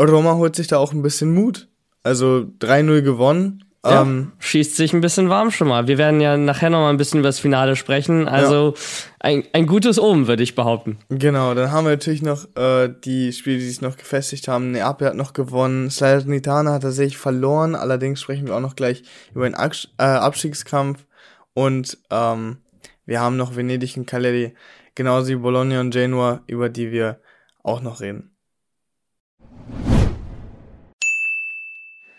[0.00, 1.68] Roma holt sich da auch ein bisschen Mut.
[2.02, 3.63] Also 3-0 gewonnen.
[3.84, 5.86] Ja, Ähm, schießt sich ein bisschen warm schon mal.
[5.86, 8.26] Wir werden ja nachher noch mal ein bisschen über das Finale sprechen.
[8.28, 8.74] Also
[9.20, 10.98] ein, ein gutes Omen, würde ich behaupten.
[11.10, 14.70] genau, dann haben wir natürlich noch äh, die Spiele, die sich noch gefestigt haben.
[14.70, 15.90] Neapel hat noch gewonnen.
[15.90, 17.74] Salernitana hat tatsächlich verloren.
[17.74, 19.02] Allerdings sprechen wir auch noch gleich
[19.34, 21.04] über den Abs äh, Abstiegskampf.
[21.52, 22.58] Und ähm,
[23.04, 24.54] wir haben noch Venedig und Cagliari,
[24.94, 27.20] genauso wie Bologna und Genua, über die wir
[27.62, 28.30] auch noch reden.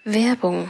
[0.03, 0.69] Werbung.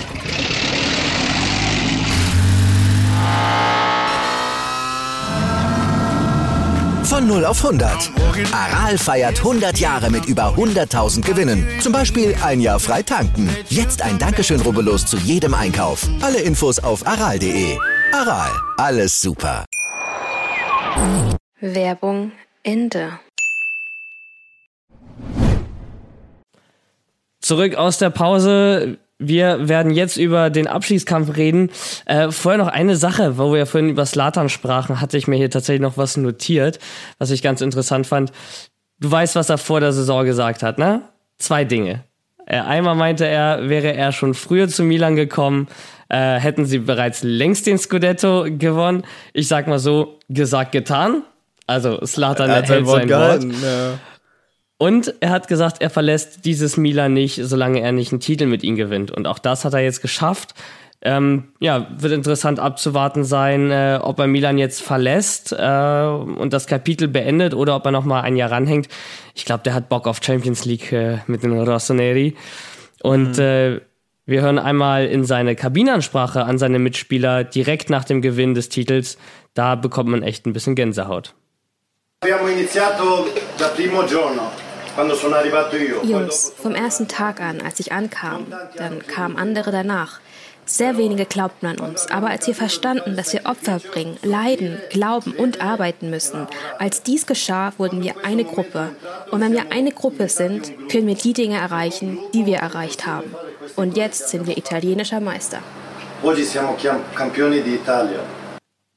[7.31, 8.11] 0 auf 100.
[8.51, 11.65] Aral feiert 100 Jahre mit über 100.000 Gewinnen.
[11.79, 13.49] Zum Beispiel ein Jahr frei tanken.
[13.69, 16.05] Jetzt ein Dankeschön, rubbellos zu jedem Einkauf.
[16.21, 17.77] Alle Infos auf aral.de.
[18.11, 19.63] Aral, alles super.
[21.61, 23.17] Werbung Ende.
[27.39, 28.97] Zurück aus der Pause.
[29.23, 31.69] Wir werden jetzt über den Abschiedskampf reden.
[32.05, 35.35] Äh, vorher noch eine Sache, wo wir ja vorhin über Slatan sprachen, hatte ich mir
[35.35, 36.79] hier tatsächlich noch was notiert,
[37.19, 38.31] was ich ganz interessant fand.
[38.99, 41.03] Du weißt, was er vor der Saison gesagt hat, ne?
[41.37, 42.03] Zwei Dinge.
[42.47, 45.67] Äh, einmal meinte er, wäre er schon früher zu Milan gekommen,
[46.09, 49.03] äh, hätten sie bereits längst den Scudetto gewonnen.
[49.33, 51.23] Ich sag mal so, gesagt, getan.
[51.67, 53.41] Also Slatan sein hält Wort sein Wort.
[53.41, 53.55] gehalten.
[53.63, 53.99] Ja.
[54.81, 58.63] Und er hat gesagt, er verlässt dieses Milan nicht, solange er nicht einen Titel mit
[58.63, 59.11] ihm gewinnt.
[59.11, 60.55] Und auch das hat er jetzt geschafft.
[61.03, 66.65] Ähm, ja, wird interessant abzuwarten sein, äh, ob er Milan jetzt verlässt äh, und das
[66.65, 68.87] Kapitel beendet oder ob er noch mal ein Jahr ranhängt.
[69.35, 72.35] Ich glaube, der hat Bock auf Champions League äh, mit den Rossoneri.
[73.03, 73.81] Und äh,
[74.25, 79.19] Wir hören einmal in seine Kabinenansprache an seine Mitspieler direkt nach dem Gewinn des Titels.
[79.53, 81.35] Da bekommt man echt ein bisschen Gänsehaut.
[82.23, 84.51] Abbiamo iniziato da primo giorno,
[86.03, 90.19] Jungs, vom ersten Tag an, als ich ankam, dann kamen andere danach.
[90.65, 95.31] Sehr wenige glaubten an uns, aber als wir verstanden, dass wir Opfer bringen, leiden, glauben
[95.33, 98.89] und arbeiten müssen, als dies geschah, wurden wir eine Gruppe.
[99.31, 103.33] Und wenn wir eine Gruppe sind, können wir die Dinge erreichen, die wir erreicht haben.
[103.75, 105.59] Und jetzt sind wir italienischer Meister.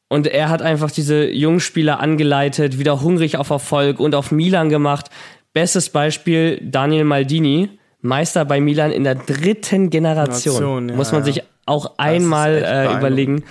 [0.08, 4.68] Und er hat einfach diese jungen Spieler angeleitet, wieder hungrig auf Erfolg und auf Milan
[4.68, 5.06] gemacht.
[5.54, 7.70] Bestes Beispiel Daniel Maldini,
[8.02, 10.54] Meister bei Milan in der dritten Generation.
[10.54, 13.44] Generation, ja, Muss man sich auch einmal äh, überlegen.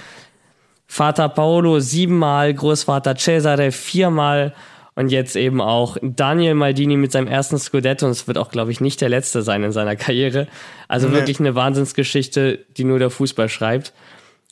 [0.85, 4.53] Vater Paolo siebenmal, Großvater Cesare viermal
[4.95, 8.05] und jetzt eben auch Daniel Maldini mit seinem ersten Scudetto.
[8.05, 10.47] Und es wird auch, glaube ich, nicht der letzte sein in seiner Karriere.
[10.87, 11.15] Also Nee.
[11.15, 13.93] wirklich eine Wahnsinnsgeschichte, die nur der Fußball schreibt.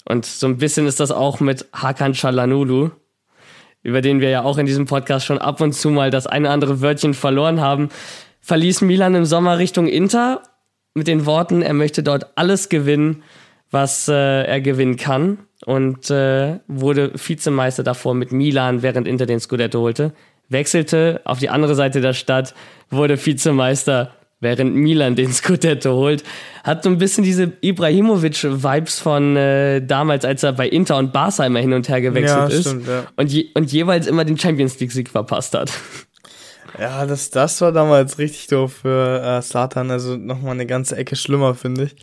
[0.05, 2.89] Und so ein bisschen ist das auch mit Hakan Çalhanoğlu,
[3.83, 6.49] über den wir ja auch in diesem Podcast schon ab und zu mal das eine
[6.49, 7.89] andere Wörtchen verloren haben,
[8.41, 10.43] verließ Milan im Sommer Richtung Inter
[10.93, 13.23] mit den Worten, er möchte dort alles gewinnen,
[13.69, 19.39] was äh, er gewinnen kann und äh, wurde Vizemeister davor mit Milan, während Inter den
[19.39, 20.13] Scudetto holte,
[20.49, 22.53] wechselte auf die andere Seite der Stadt,
[22.89, 24.11] wurde Vizemeister,
[24.41, 26.23] während Milan den Scudetto holt.
[26.63, 31.45] Hat so ein bisschen diese Ibrahimovic-Vibes von äh, damals, als er bei Inter und Barca
[31.45, 33.03] immer hin und her gewechselt Ja, ist stimmt, ja.
[33.15, 35.71] und, je, und jeweils immer den Champions League-Sieg verpasst hat.
[36.79, 41.15] Ja, das, das war damals richtig doof für äh, Slatan, also nochmal eine ganze Ecke
[41.15, 41.95] schlimmer, finde ich.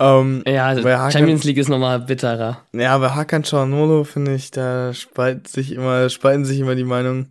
[0.00, 2.62] Ähm, Ja, bei Hakan, Champions League ist nochmal bitterer.
[2.72, 7.28] Ja, bei Hakan Çalhanoğlu finde ich, da spalten sich immer, spalten sich immer die Meinungen.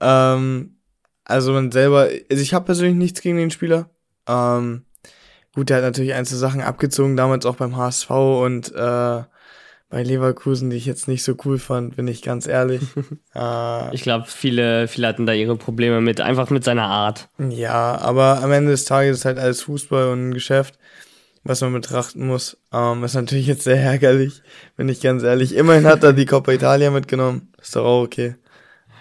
[0.00, 0.74] Ähm,
[1.28, 3.90] also man selber, also ich habe persönlich nichts gegen den Spieler.
[4.26, 4.82] Ähm,
[5.54, 9.22] gut, der hat natürlich einzelne Sachen abgezogen, damals auch beim HSV und äh,
[9.90, 12.82] bei Leverkusen, die ich jetzt nicht so cool fand, bin ich ganz ehrlich.
[13.34, 17.28] äh, Ich glaube, viele, viele hatten da ihre Probleme mit, einfach mit seiner Art.
[17.38, 20.78] Ja, aber am Ende des Tages ist halt alles Fußball und ein Geschäft,
[21.44, 22.58] was man betrachten muss.
[22.72, 24.42] Ähm, ist natürlich jetzt sehr ärgerlich,
[24.76, 25.54] bin ich ganz ehrlich.
[25.54, 27.52] Immerhin hat er die Coppa Italia mitgenommen.
[27.60, 28.36] Ist doch auch okay.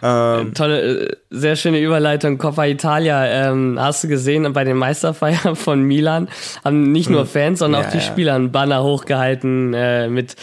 [0.01, 2.37] Ähm, Tolle, äh, sehr schöne Überleitung.
[2.37, 6.27] Coppa Italia, ähm, hast du gesehen, bei den Meisterfeiern von Milan
[6.63, 8.03] haben nicht nur Fans, sondern Ja, auch die ja.
[8.03, 10.35] Spieler einen Banner hochgehalten äh, mit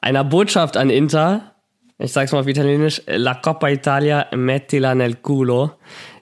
[0.00, 1.54] einer Botschaft an Inter.
[1.98, 3.02] Ich sag's mal auf Italienisch.
[3.06, 5.72] La Coppa Italia mettila nel culo.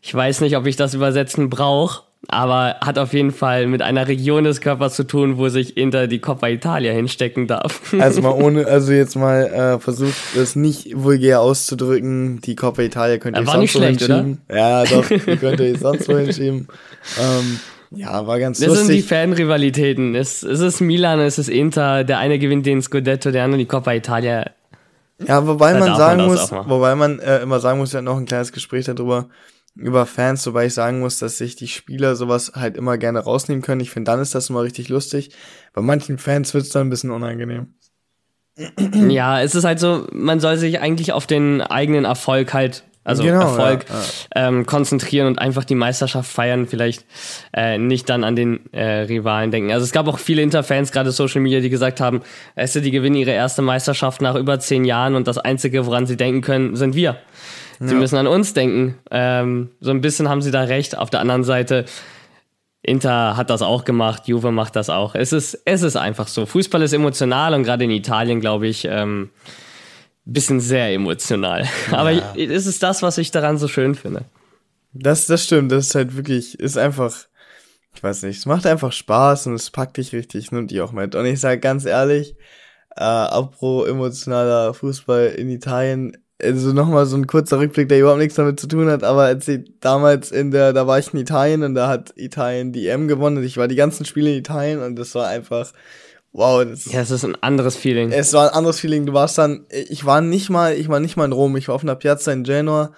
[0.01, 4.09] Ich weiß nicht, ob ich das übersetzen brauche, aber hat auf jeden Fall mit einer
[4.09, 7.95] Region des Körpers zu tun, wo sich Inter die Coppa Italia hinstecken darf.
[7.99, 12.41] also mal ohne, also jetzt mal äh, versucht, das nicht vulgär auszudrücken.
[12.43, 14.23] Die Coppa Italia könnt ihr War sonst nicht schlecht, oder?
[14.23, 14.41] hinschieben.
[14.51, 16.69] Ja, doch, die könnt ihr sonst wo hinschieben.
[17.21, 17.61] Ähm,
[17.93, 19.09] ja, war ganz Das sind die lustig.
[19.09, 20.15] Fanrivalitäten.
[20.15, 22.05] Es, es ist Milan, es ist Inter.
[22.05, 24.45] Der eine gewinnt den Scudetto, der andere die Coppa Italia.
[25.25, 27.99] Ja, wobei Da man sagen man das muss, wobei man äh, immer sagen muss, wir
[27.99, 29.27] hatten noch ein kleines Gespräch darüber,
[29.77, 33.63] über Fans, wobei ich sagen muss, dass sich die Spieler sowas halt immer gerne rausnehmen
[33.63, 33.81] können.
[33.81, 35.31] Ich finde, dann ist das immer richtig lustig.
[35.75, 37.75] Bei manchen Fans wird's dann ein bisschen unangenehm.
[38.95, 43.23] Ja, es ist halt so, man soll sich eigentlich auf den eigenen Erfolg halt, also
[43.23, 47.05] Genau, Erfolg, ja, Ähm, konzentrieren und einfach die Meisterschaft feiern, vielleicht
[47.53, 49.73] äh, nicht dann an den äh, Rivalen denken.
[49.73, 52.23] Also es gab auch viele Interfans, gerade Social Media, die gesagt haben,
[52.57, 56.07] weißt du, die gewinnen ihre erste Meisterschaft nach über zehn Jahren und das Einzige, woran
[56.07, 57.19] sie denken können, sind wir.
[57.81, 58.99] Sie müssen an uns denken.
[59.11, 60.97] Ähm, so ein bisschen haben sie da recht.
[60.97, 61.85] Auf der anderen Seite,
[62.83, 65.15] Inter hat das auch gemacht, Juve macht das auch.
[65.15, 66.47] Es ist, es ist einfach so.
[66.47, 69.31] Fußball ist emotional und gerade in Italien, glaube ich, ähm,
[70.25, 71.67] bisschen sehr emotional.
[71.91, 74.25] Aber es ist das, was ich daran so schön finde.
[74.93, 77.15] Das, das stimmt, das ist halt wirklich, ist einfach,
[77.95, 80.93] ich weiß nicht, es macht einfach Spaß und es packt dich richtig, nimmt dich auch
[80.93, 81.15] mit.
[81.15, 82.37] Und ich sage ganz ehrlich,
[82.97, 88.35] äh, apro emotionaler Fußball in Italien, also nochmal so ein kurzer Rückblick, der überhaupt nichts
[88.35, 91.63] damit zu tun hat, aber als ich damals in der, da war ich in Italien
[91.63, 94.83] und da hat Italien die EM gewonnen und ich war die ganzen Spiele in Italien
[94.83, 95.73] und das war einfach,
[96.33, 98.13] wow, das, Ja, es ist ein anderes Feeling.
[98.13, 99.07] es war ein anderes Feeling.
[99.07, 101.75] Du warst dann, ich war nicht mal, ich war nicht mal in Rom, ich war
[101.75, 102.93] auf einer Piazza in Genua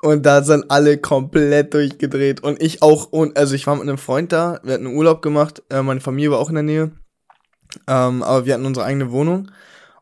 [0.00, 3.98] und da sind alle komplett durchgedreht und ich auch, und also ich war mit einem
[3.98, 6.92] Freund da, wir hatten einen Urlaub gemacht, äh, meine Familie war auch in der Nähe,
[7.88, 9.50] ähm, aber wir hatten unsere eigene Wohnung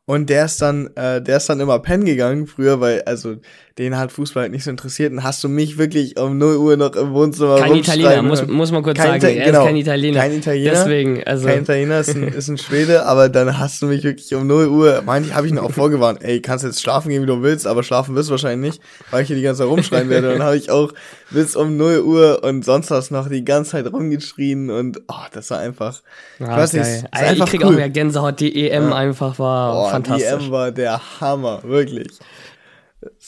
[0.06, 3.36] und der ist dann, äh, der ist dann immer pennen gegangen früher, weil, also
[3.78, 5.12] den hat Fußball halt nicht so interessiert.
[5.12, 8.72] Und hast du mich wirklich um 0 Uhr noch im Wohnzimmer Kein Italiener, muss, muss
[8.72, 9.34] man kurz kein sagen.
[9.34, 10.20] Ita er genau, ist kein Italiener.
[10.20, 10.70] Kein Italiener.
[10.70, 11.46] Deswegen, also.
[11.48, 14.68] Kein Italiener ist ein, ist ein Schwede, aber dann hast du mich wirklich um 0
[14.68, 17.42] Uhr, meine ich, habe ich ihn auch vorgewarnt, ey, kannst jetzt schlafen gehen, wie du
[17.42, 20.28] willst, aber schlafen wirst du wahrscheinlich nicht, weil ich hier die ganze Zeit rumschreien werde.
[20.28, 20.92] Und dann habe ich auch
[21.30, 25.50] bis um 0 Uhr und sonst was noch die ganze Zeit rumgeschrien und oh, das
[25.50, 26.00] war einfach.
[26.38, 26.94] Ah, ich weiß nicht, geil.
[26.94, 27.72] ist einfach ich krieg cool.
[27.72, 28.40] auch mehr Gänsehaut.
[28.40, 30.38] Die EM einfach war oh, fantastisch.
[30.38, 32.08] Die EM war der Hammer, wirklich.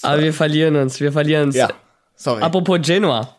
[0.03, 1.57] Aber wir verlieren uns, wir verlieren uns.
[1.57, 1.69] Ja,
[2.15, 2.43] sorry.
[2.43, 3.35] Apropos Genua.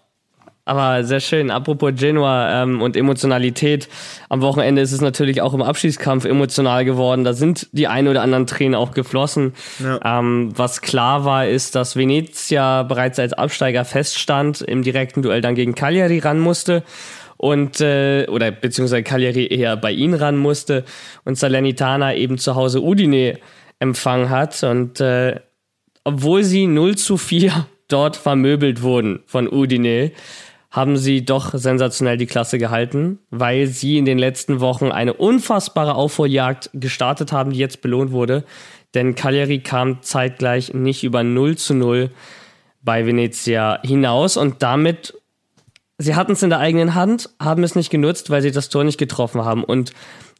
[0.69, 1.49] Aber sehr schön.
[1.49, 3.89] Apropos Genua ähm, und Emotionalität.
[4.29, 7.23] Am Wochenende ist es natürlich auch im Abschießkampf emotional geworden.
[7.23, 9.55] Da sind die ein oder anderen Tränen auch geflossen.
[9.79, 10.19] Ja.
[10.19, 15.55] Ähm, was klar war, ist, dass Venezia bereits als Absteiger feststand, im direkten Duell dann
[15.55, 16.83] gegen Cagliari ran musste.
[17.41, 20.83] Und, äh, oder beziehungsweise Cagliari eher bei ihnen ran musste
[21.23, 23.39] und Salernitana eben zu Hause Udine
[23.79, 24.61] empfangen hat.
[24.61, 25.39] Und äh,
[26.03, 30.11] obwohl sie 0 zu 4 dort vermöbelt wurden von Udine,
[30.69, 35.95] haben sie doch sensationell die Klasse gehalten, weil sie in den letzten Wochen eine unfassbare
[35.95, 38.43] Aufholjagd gestartet haben, die jetzt belohnt wurde.
[38.95, 42.09] Denn Cagliari kam zeitgleich nicht über 0 zu 0
[42.81, 45.13] bei Venezia hinaus und damit,
[45.99, 48.83] sie hatten es in der eigenen Hand, haben es nicht genutzt, weil sie das Tor
[48.83, 49.63] nicht getroffen haben.
[49.63, 49.91] Und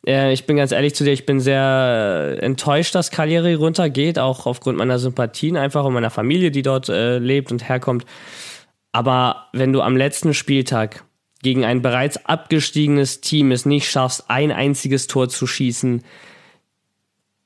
[0.08, 4.18] äh, ich bin ganz ehrlich zu dir, ich bin sehr äh, enttäuscht, dass Cagliari runtergeht,
[4.18, 8.06] auch aufgrund meiner Sympathien, einfach und meiner Familie, die dort äh, lebt und herkommt.
[8.92, 11.04] Aber wenn du am letzten Spieltag
[11.44, 16.04] gegen ein bereits abgestiegenes Team es nicht schaffst, ein einziges Tor zu schießen,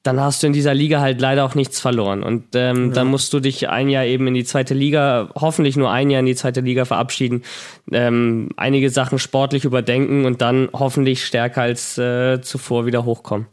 [0.03, 2.23] dann hast du in dieser Liga halt leider auch nichts verloren.
[2.23, 5.89] Und ähm, dann musst du dich ein Jahr eben in die zweite Liga, hoffentlich nur
[5.89, 7.43] ein Jahr in die zweite Liga verabschieden,
[7.91, 13.47] ähm, einige Sachen sportlich überdenken und dann hoffentlich stärker als äh, zuvor wieder hochkommen.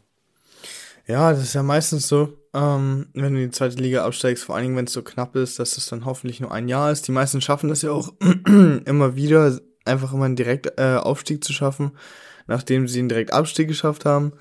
[1.07, 4.55] Ja, das ist ja meistens so, ähm, wenn du in die zweite Liga absteigst, vor
[4.55, 7.07] allen Dingen, wenn es so knapp ist, dass es dann hoffentlich nur ein Jahr ist.
[7.07, 8.13] Die meisten schaffen das ja auch
[8.85, 11.91] immer wieder, einfach immer einen Direktaufstieg zu schaffen,
[12.47, 14.33] nachdem sie einen Direktabstieg geschafft haben.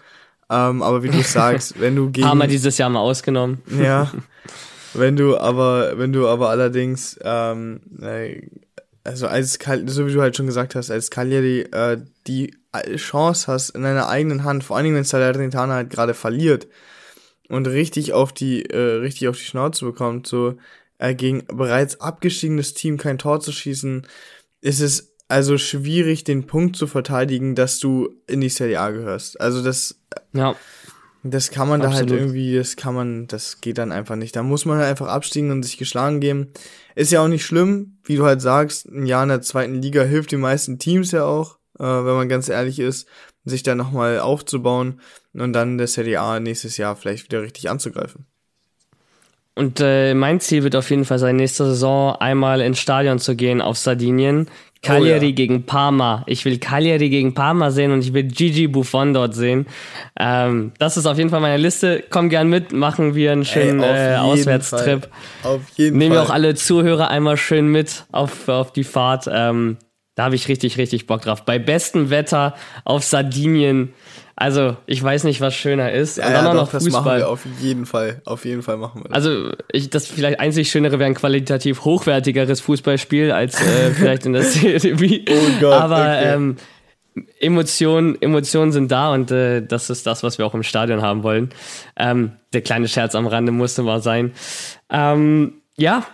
[0.50, 3.62] Ähm, aber wie du sagst, wenn du gegen Haben wir dieses Jahr mal ausgenommen.
[3.80, 4.10] ja,
[4.94, 8.42] wenn du aber, wenn du aber allerdings, ähm, äh,
[9.04, 12.54] also als Kal so wie du halt schon gesagt hast, als Cagliari äh, die
[12.96, 16.68] Chance hast in deiner eigenen Hand, vor allen Dingen wenn Salernitana halt gerade verliert
[17.48, 20.56] und richtig auf die, äh, richtig auf die Schnauze bekommt, so
[20.98, 24.06] äh, gegen bereits abgestiegenes Team kein Tor zu schießen,
[24.60, 29.40] ist es also schwierig, den Punkt zu verteidigen, dass du in die Serie A gehörst.
[29.40, 30.00] Also das
[30.32, 30.54] Ja.
[31.22, 32.20] das kann man da halt Absolut.
[32.20, 34.34] irgendwie, das kann man, das geht dann einfach nicht.
[34.36, 36.48] Da muss man halt einfach abstiegen und sich geschlagen geben.
[36.94, 40.02] Ist ja auch nicht schlimm, wie du halt sagst, ein Jahr in der zweiten Liga
[40.02, 43.06] hilft den meisten Teams ja auch, äh, wenn man ganz ehrlich ist,
[43.44, 45.00] sich da nochmal aufzubauen
[45.32, 48.26] und dann der Serie A nächstes Jahr vielleicht wieder richtig anzugreifen.
[49.54, 53.36] Und äh, mein Ziel wird auf jeden Fall sein, nächste Saison einmal ins Stadion zu
[53.36, 54.48] gehen auf Sardinien.
[54.82, 55.34] Cagliari Oh ja.
[55.34, 56.24] gegen Parma.
[56.26, 59.66] Ich will Cagliari gegen Parma sehen und ich will Gigi Buffon dort sehen.
[60.18, 62.02] Ähm, das ist auf jeden Fall meine Liste.
[62.08, 65.08] Komm gern mit, machen wir einen schönen Ey, auf äh, jeden Auswärtstrip.
[65.42, 65.54] Fall.
[65.54, 66.26] Auf jeden Nehmen wir Fall.
[66.28, 69.28] auch alle Zuhörer einmal schön mit auf, auf die Fahrt.
[69.30, 69.76] Ähm,
[70.14, 71.44] da habe ich richtig, richtig Bock drauf.
[71.44, 73.92] Bei bestem Wetter auf Sardinien.
[74.40, 76.16] Also, ich weiß nicht, was schöner ist.
[76.16, 77.18] Ja, und dann ja, auch doch, noch das machen Fußball.
[77.18, 78.22] wir auf jeden Fall.
[78.24, 79.14] Auf jeden Fall machen wir das.
[79.14, 84.32] Also, ich, das vielleicht einzig Schönere wäre ein qualitativ hochwertigeres Fußballspiel als äh, vielleicht in
[84.32, 85.26] der Serie B.
[85.28, 86.32] Oh Gott, Aber okay.
[86.34, 86.56] ähm,
[87.38, 91.22] Emotionen, Emotionen sind da und äh, das ist das, was wir auch im Stadion haben
[91.22, 91.50] wollen.
[91.98, 94.32] Ähm, der kleine Scherz am Rande musste mal sein.
[94.88, 96.06] Ähm, ja,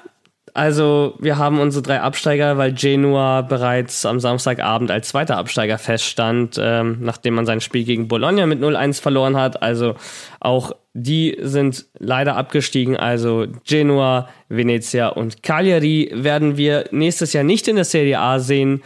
[0.57, 6.59] also wir haben unsere drei Absteiger, weil Genua bereits am Samstagabend als zweiter Absteiger feststand,
[6.59, 9.63] ähm, nachdem man sein Spiel gegen Bologna mit 0-1 verloren hat.
[9.63, 9.97] Also
[10.41, 12.97] auch die sind leider abgestiegen.
[12.97, 18.83] Also Genua, Venezia und Cagliari werden wir nächstes Jahr nicht in der Serie A sehen.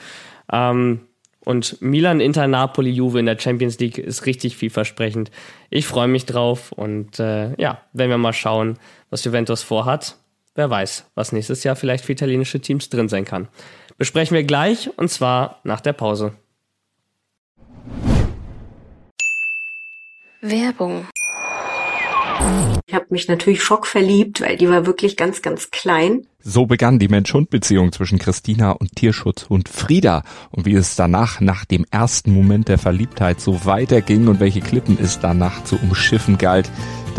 [0.53, 1.03] Ähm,
[1.45, 5.31] und Milan, Inter, Napoli, Juve in der Champions League ist richtig vielversprechend.
[5.71, 8.77] Ich freue mich drauf und äh, ja, wenn wir mal schauen,
[9.09, 10.17] was Juventus vorhat.
[10.55, 13.49] Wer weiß, was nächstes Jahr vielleicht für italienische Teams drin sein kann.
[13.99, 16.33] Besprechen wir gleich und zwar nach der Pause.
[20.41, 21.07] Werbung.
[22.87, 26.27] Ich habe mich natürlich schockverliebt, weil die war wirklich ganz, ganz klein.
[26.41, 30.25] So begann die Mensch-Hund-Beziehung zwischen Christina und Tierschutzhund Frieda.
[30.51, 34.99] Und wie es danach, nach dem ersten Moment der Verliebtheit, so weiterging und welche Klippen
[35.01, 36.71] es danach zu umschiffen galt,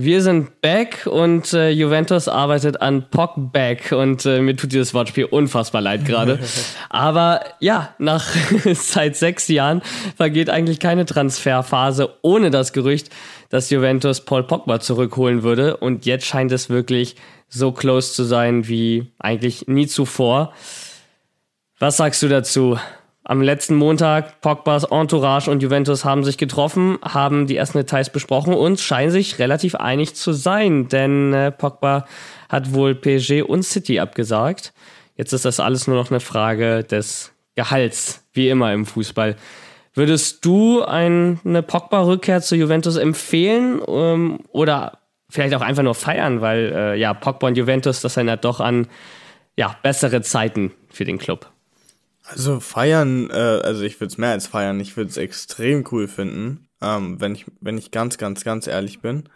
[0.00, 5.24] Wir sind back und äh, Juventus arbeitet an Pogback und äh, mir tut dieses Wortspiel
[5.24, 6.38] unfassbar leid gerade.
[6.88, 8.24] Aber ja, nach
[8.74, 9.82] seit sechs Jahren
[10.16, 13.10] vergeht eigentlich keine Transferphase ohne das Gerücht,
[13.48, 15.78] dass Juventus Paul Pogba zurückholen würde.
[15.78, 17.16] Und jetzt scheint es wirklich
[17.48, 20.52] so close zu sein wie eigentlich nie zuvor.
[21.80, 22.78] Was sagst du dazu?
[23.28, 28.54] Am letzten Montag, Pogbas Entourage und Juventus haben sich getroffen, haben die ersten Details besprochen
[28.54, 32.06] und scheinen sich relativ einig zu sein, denn äh, Pogba
[32.48, 34.72] hat wohl PSG und City abgesagt.
[35.14, 39.36] Jetzt ist das alles nur noch eine Frage des Gehalts, wie immer im Fußball.
[39.92, 46.40] Würdest du ein, eine Pogba-Rückkehr zu Juventus empfehlen ähm, oder vielleicht auch einfach nur feiern,
[46.40, 48.86] weil äh, ja, Pogba und Juventus, das erinnert doch an
[49.54, 51.50] ja, bessere Zeiten für den Club?
[52.30, 56.08] Also feiern, äh, also ich würde es mehr als feiern, ich würde es extrem cool
[56.08, 59.30] finden, ähm, wenn ich, wenn ich ganz, ganz, ganz ehrlich bin.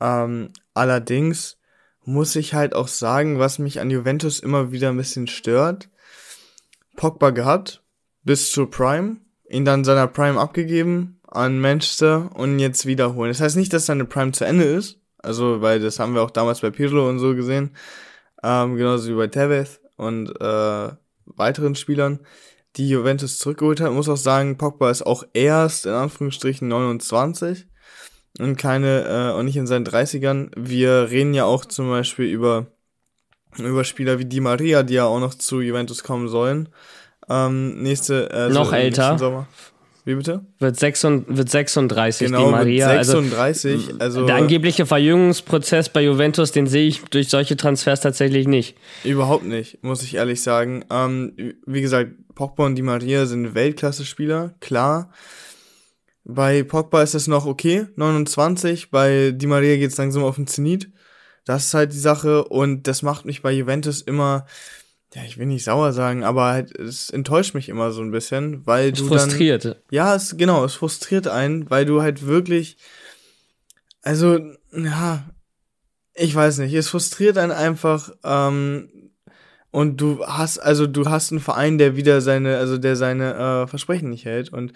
[0.00, 1.58] Ähm, allerdings
[2.04, 5.88] muss ich halt auch sagen, was mich an Juventus immer wieder ein bisschen stört.
[6.96, 7.82] Pogba gehabt,
[8.22, 9.16] bis zur Prime,
[9.48, 13.30] ihn dann seiner Prime abgegeben an Manchester und jetzt wiederholen.
[13.30, 16.30] Das heißt nicht, dass seine Prime zu Ende ist, also, weil das haben wir auch
[16.30, 17.76] damals bei Pirlo und so gesehen,
[18.42, 20.90] ähm, genauso wie bei Tevez und äh,
[21.36, 22.20] weiteren Spielern,
[22.76, 23.88] die Juventus zurückgeholt hat.
[23.88, 27.66] Ich muss auch sagen, Pogba ist auch erst in Anführungsstrichen 29
[28.38, 30.50] und keine äh, und nicht in seinen 30ern.
[30.56, 32.66] Wir reden ja auch zum Beispiel über
[33.58, 36.68] über Spieler wie Di Maria, die ja auch noch zu Juventus kommen sollen.
[37.28, 39.46] Ähm, nächste äh, noch älter.
[40.10, 40.44] Wie bitte?
[40.58, 42.88] Wird, 36, wird 36 genau, Di Maria.
[42.88, 43.72] 36.
[43.72, 48.76] Also, also der angebliche Verjüngungsprozess bei Juventus, den sehe ich durch solche Transfers tatsächlich nicht.
[49.04, 50.84] Überhaupt nicht, muss ich ehrlich sagen.
[50.90, 55.12] Ähm, wie gesagt, Pogba und Di Maria sind Weltklasse-Spieler, klar.
[56.24, 58.90] Bei Pogba ist es noch okay, 29.
[58.90, 60.90] Bei Di Maria geht es langsam auf den Zenit.
[61.44, 64.44] Das ist halt die Sache und das macht mich bei Juventus immer
[65.14, 68.64] ja, ich will nicht sauer sagen, aber halt, es enttäuscht mich immer so ein bisschen,
[68.66, 69.64] weil du frustriert.
[69.64, 72.76] Dann, ja, es genau, es frustriert einen, weil du halt wirklich
[74.02, 74.38] also
[74.72, 75.24] ja,
[76.14, 79.12] ich weiß nicht, es frustriert einen einfach ähm,
[79.70, 83.66] und du hast also du hast einen Verein, der wieder seine also der seine äh,
[83.66, 84.72] Versprechen nicht hält und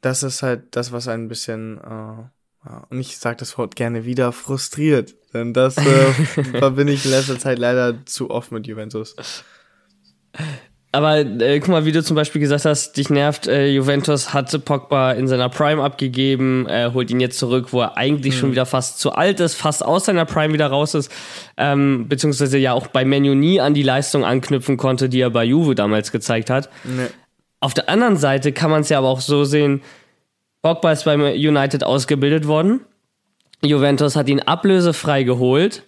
[0.00, 2.24] das ist halt das, was ein bisschen äh,
[2.68, 5.14] ja, und ich sage das Wort gerne wieder, frustriert.
[5.36, 5.82] Denn das äh,
[6.58, 9.14] verbinde ich in letzter Zeit leider zu oft mit Juventus.
[10.92, 14.58] Aber äh, guck mal, wie du zum Beispiel gesagt hast, dich nervt, äh, Juventus hatte
[14.58, 18.38] Pogba in seiner Prime abgegeben, äh, holt ihn jetzt zurück, wo er eigentlich mhm.
[18.38, 21.12] schon wieder fast zu alt ist, fast aus seiner Prime wieder raus ist,
[21.58, 25.44] ähm, beziehungsweise ja auch bei Menu nie an die Leistung anknüpfen konnte, die er bei
[25.44, 26.70] Juve damals gezeigt hat.
[26.84, 27.08] Nee.
[27.60, 29.82] Auf der anderen Seite kann man es ja aber auch so sehen,
[30.62, 32.80] Pogba ist beim United ausgebildet worden.
[33.66, 35.84] Juventus hat ihn ablösefrei geholt,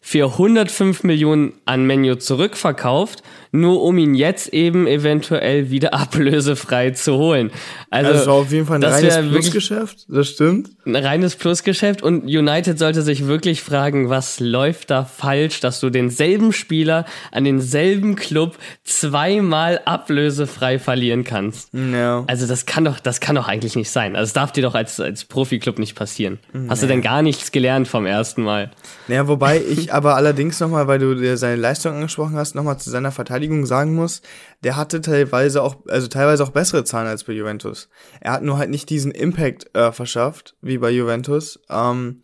[0.00, 3.22] für 105 Millionen an Menu zurückverkauft
[3.52, 7.50] nur um ihn jetzt eben eventuell wieder ablösefrei zu holen.
[7.90, 10.70] Also, also auf jeden Fall ein reines Plusgeschäft, das stimmt.
[10.84, 15.90] Ein reines Plusgeschäft und United sollte sich wirklich fragen, was läuft da falsch, dass du
[15.90, 21.70] denselben Spieler an denselben Club zweimal ablösefrei verlieren kannst.
[21.72, 22.24] Ja.
[22.26, 24.16] Also das kann doch, das kann doch eigentlich nicht sein.
[24.16, 26.38] Also es darf dir doch als, als Profiklub nicht passieren.
[26.52, 26.68] Nee.
[26.68, 28.70] Hast du denn gar nichts gelernt vom ersten Mal?
[29.08, 32.90] Naja, wobei ich aber allerdings nochmal, weil du dir seine Leistung angesprochen hast, nochmal zu
[32.90, 34.22] seiner Verteidigung sagen muss,
[34.62, 37.88] der hatte teilweise auch, also teilweise auch bessere Zahlen als bei Juventus.
[38.20, 42.22] Er hat nur halt nicht diesen Impact äh, verschafft, wie bei Juventus, ähm,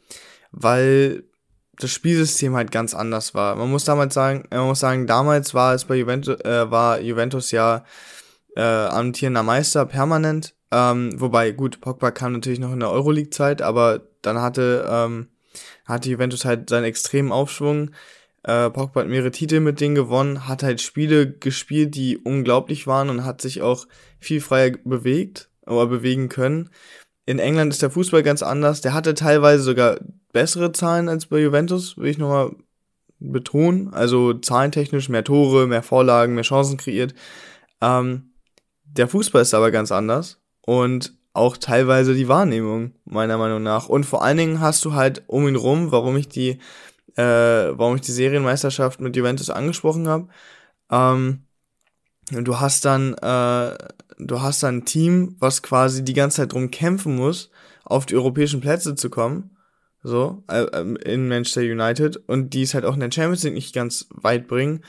[0.53, 1.25] weil
[1.79, 3.57] das Spielsystem halt ganz anders war.
[3.57, 7.51] Man muss damals sagen, man muss sagen, damals war es bei Juventus, äh, war Juventus
[7.51, 7.85] ja
[8.57, 10.55] äh, amtierender Meister permanent.
[10.71, 15.29] Ähm, wobei, gut, Pogba kam natürlich noch in der Euroleague-Zeit, aber dann hatte, ähm,
[15.85, 17.91] hatte Juventus halt seinen extremen Aufschwung.
[18.43, 23.09] Äh, Pogba hat mehrere Titel mit denen gewonnen, hat halt Spiele gespielt, die unglaublich waren
[23.09, 23.87] und hat sich auch
[24.19, 26.71] viel freier bewegt oder bewegen können.
[27.27, 28.83] In England ist der Fußball ganz anders.
[28.83, 29.99] Der hatte teilweise sogar
[30.33, 32.55] bessere Zahlen als bei Juventus, will ich nochmal
[33.19, 33.95] betonen.
[33.95, 37.15] Also zahlentechnisch mehr Tore, mehr Vorlagen, mehr Chancen kreiert.
[37.81, 38.35] Ähm,
[38.85, 43.89] der Fußball ist aber ganz anders und auch teilweise die Wahrnehmung, meiner Meinung nach.
[43.89, 46.59] Und vor allen Dingen hast du halt um ihn rum, warum ich die
[47.17, 50.29] äh, warum ich die Serienmeisterschaft mit Juventus angesprochen habe.
[50.91, 51.45] Ähm,
[52.31, 53.77] du hast dann, äh,
[54.19, 57.51] du hast dann ein Team, was quasi die ganze Zeit drum kämpfen muss,
[57.85, 59.51] auf die europäischen Plätze zu kommen.
[60.03, 60.65] So, äh,
[61.05, 64.49] in Manchester United und die es halt auch in der Champions League nicht ganz weit
[64.49, 64.83] bringen.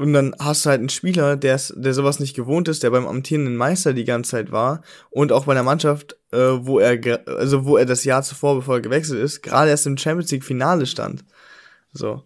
[0.00, 3.06] Und dann hast du halt einen Spieler, der, der sowas nicht gewohnt ist, der beim
[3.06, 7.64] amtierenden Meister die ganze Zeit war und auch bei der Mannschaft, äh, wo er, also
[7.64, 10.86] wo er das Jahr zuvor, bevor er gewechselt ist, gerade erst im Champions League Finale
[10.86, 11.24] stand.
[11.92, 12.22] So.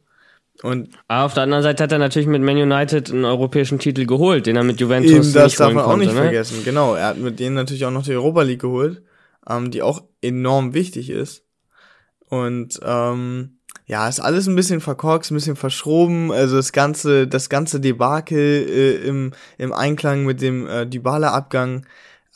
[0.62, 4.06] Und Aber auf der anderen Seite hat er natürlich mit Man United einen europäischen Titel
[4.06, 6.22] geholt, den er mit Juventus eben, das nicht darf man konnte, auch nicht ne?
[6.22, 6.62] vergessen.
[6.64, 9.02] Genau, er hat mit denen natürlich auch noch die Europa League geholt,
[9.48, 11.44] ähm, die auch enorm wichtig ist.
[12.28, 13.55] Und ähm,
[13.86, 16.32] ja, ist alles ein bisschen verkorkst, ein bisschen verschroben.
[16.32, 21.86] Also das ganze, das ganze Debakel äh, im, im Einklang mit dem äh, Dybala-Abgang,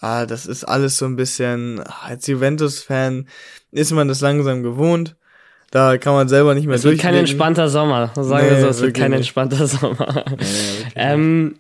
[0.01, 3.27] ah, das ist alles so ein bisschen, ah, als Juventus-Fan
[3.73, 5.17] ist man das langsam gewohnt.
[5.73, 8.11] Da kann man selber nicht mehr Es wird kein entspannter Sommer.
[8.17, 9.19] Sagen Nee, wir so, es wird kein nicht.
[9.19, 10.25] entspannter Sommer.
[10.39, 10.47] Nee,
[10.97, 11.55] ähm,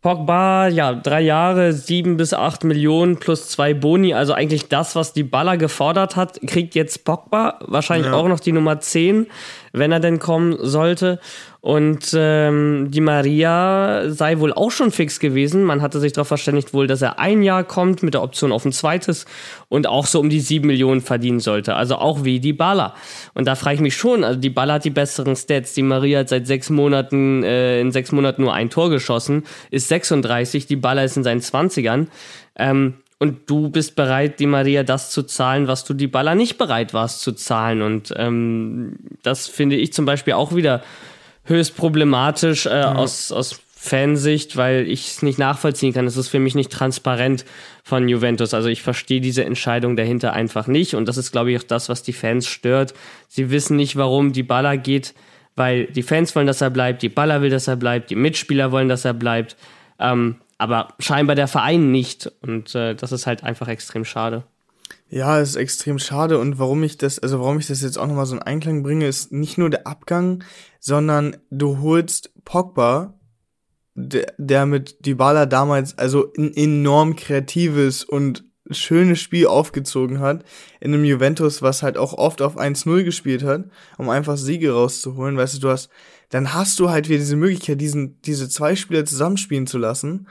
[0.00, 5.12] Pogba, ja, drei Jahre, sieben bis acht Millionen plus zwei Boni, also eigentlich das, was
[5.12, 8.14] die Baller gefordert hat, kriegt jetzt Pogba, wahrscheinlich Ja.
[8.14, 9.26] auch noch die Nummer 10,
[9.72, 11.18] wenn er denn kommen sollte.
[11.60, 15.64] Und ähm, die Maria sei wohl auch schon fix gewesen.
[15.64, 18.64] Man hatte sich darauf verständigt wohl, dass er ein Jahr kommt mit der Option auf
[18.64, 19.26] ein zweites
[19.68, 21.74] und auch so um die sieben Millionen verdienen sollte.
[21.74, 22.94] Also auch wie die Baller.
[23.34, 25.74] Und da frage ich mich schon, also die Baller hat die besseren Stats.
[25.74, 29.88] Die Maria hat seit sechs Monaten, äh, in sechs Monaten nur ein Tor geschossen, ist
[29.88, 32.06] 36, die Baller ist in seinen 20ern.
[32.54, 36.56] Ähm, und du bist bereit, die Maria das zu zahlen, was du die Baller nicht
[36.56, 37.82] bereit warst zu zahlen.
[37.82, 40.82] Und ähm, das finde ich zum Beispiel auch wieder
[41.48, 46.06] höchst problematisch äh, aus, aus Fansicht, weil ich es nicht nachvollziehen kann.
[46.06, 47.44] Es ist für mich nicht transparent
[47.84, 48.52] von Juventus.
[48.52, 50.94] Also ich verstehe diese Entscheidung dahinter einfach nicht.
[50.94, 52.92] Und das ist, glaube ich, auch das, was die Fans stört.
[53.28, 55.14] Sie wissen nicht, warum die Baller geht,
[55.54, 58.72] weil die Fans wollen, dass er bleibt, die Baller will, dass er bleibt, die Mitspieler
[58.72, 59.56] wollen, dass er bleibt.
[60.00, 62.30] Ähm, aber scheinbar der Verein nicht.
[62.42, 64.42] Und äh, das ist halt einfach extrem schade.
[65.10, 68.26] Ja, ist extrem schade und warum ich das, also warum ich das jetzt auch nochmal
[68.26, 70.44] so in Einklang bringe, ist nicht nur der Abgang,
[70.80, 73.18] sondern du holst Pogba,
[73.94, 80.44] der, der mit Dybala damals also ein enorm kreatives und schönes Spiel aufgezogen hat,
[80.78, 83.64] in einem Juventus, was halt auch oft auf 1-0 gespielt hat,
[83.96, 85.88] um einfach Siege rauszuholen, weißt du, du hast,
[86.28, 90.28] dann hast du halt wieder diese Möglichkeit, diesen, diese zwei Spieler zusammenspielen zu lassen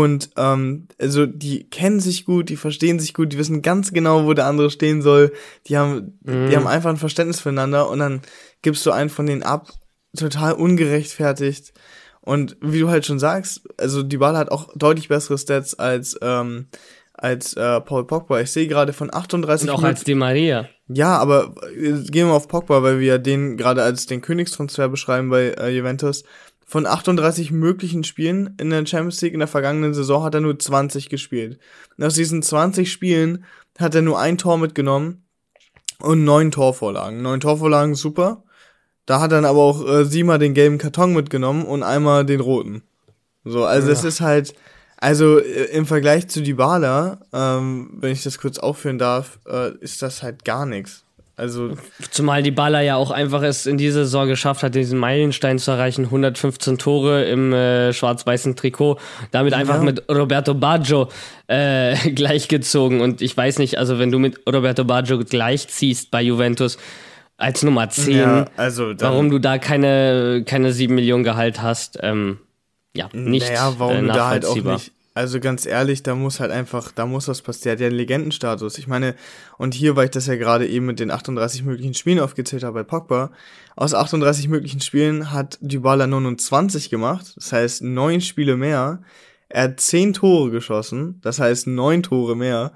[0.00, 4.24] und ähm, also die kennen sich gut, die verstehen sich gut, die wissen ganz genau,
[4.26, 5.32] wo der andere stehen soll.
[5.68, 8.20] Die haben, die haben einfach ein Verständnis füreinander und dann
[8.62, 9.68] gibst du einen von denen ab,
[10.16, 11.72] total ungerechtfertigt.
[12.20, 16.66] Und wie du halt schon sagst, also Dybala hat auch deutlich bessere Stats als ähm,
[17.12, 18.40] als äh, Paul Pogba.
[18.40, 20.68] Ich sehe gerade von 38 Und auch Minuten- als die Maria.
[20.88, 24.88] ja, aber äh, gehen wir auf Pogba, weil wir ja den gerade als den Königstransfer
[24.88, 26.24] beschreiben bei äh, Juventus.
[26.66, 30.58] Von 38 möglichen Spielen in der Champions League in der vergangenen Saison hat er nur
[30.58, 31.58] 20 gespielt.
[31.96, 33.44] Und aus diesen 20 Spielen
[33.78, 35.24] hat er nur ein Tor mitgenommen
[36.00, 37.22] und neun Torvorlagen.
[37.22, 38.44] Neun Torvorlagen, super.
[39.06, 42.40] Da hat er dann aber auch äh, siebenmal den gelben Karton mitgenommen und einmal den
[42.40, 42.82] roten.
[43.44, 44.54] So, also es ist halt,
[44.96, 50.00] also äh, im Vergleich zu Dybala, ähm, wenn ich das kurz aufführen darf, äh, ist
[50.00, 51.03] das halt gar nichts.
[51.36, 51.72] Also
[52.12, 55.72] Zumal die Baller ja auch einfach es in dieser Saison geschafft hat, diesen Meilenstein zu
[55.72, 56.04] erreichen.
[56.04, 58.98] 115 Tore im äh, schwarz-weißen Trikot.
[59.32, 59.82] Damit einfach Ja.
[59.82, 61.08] mit Roberto Baggio
[61.48, 63.00] äh, gleichgezogen.
[63.00, 66.78] Und ich weiß nicht, also wenn du mit Roberto Baggio gleichziehst bei Juventus
[67.36, 72.38] als Nummer 10, Ja, also warum du da keine, keine 7 Millionen Gehalt hast, ähm,
[72.96, 74.74] ja, nicht Naja, warum äh, du da halt auch nachvollziehbar.
[74.74, 74.92] nicht.
[75.16, 77.62] Also ganz ehrlich, da muss halt einfach, da muss was passieren.
[77.64, 78.78] Der hat ja einen Legendenstatus.
[78.78, 79.14] Ich meine,
[79.58, 82.80] und hier, weil ich das ja gerade eben mit den 38 möglichen Spielen aufgezählt habe
[82.80, 83.30] bei Pogba,
[83.76, 89.02] aus 38 möglichen Spielen hat Dybala 29 gemacht, das heißt neun Spiele mehr.
[89.48, 92.72] Er hat zehn Tore geschossen, das heißt neun Tore mehr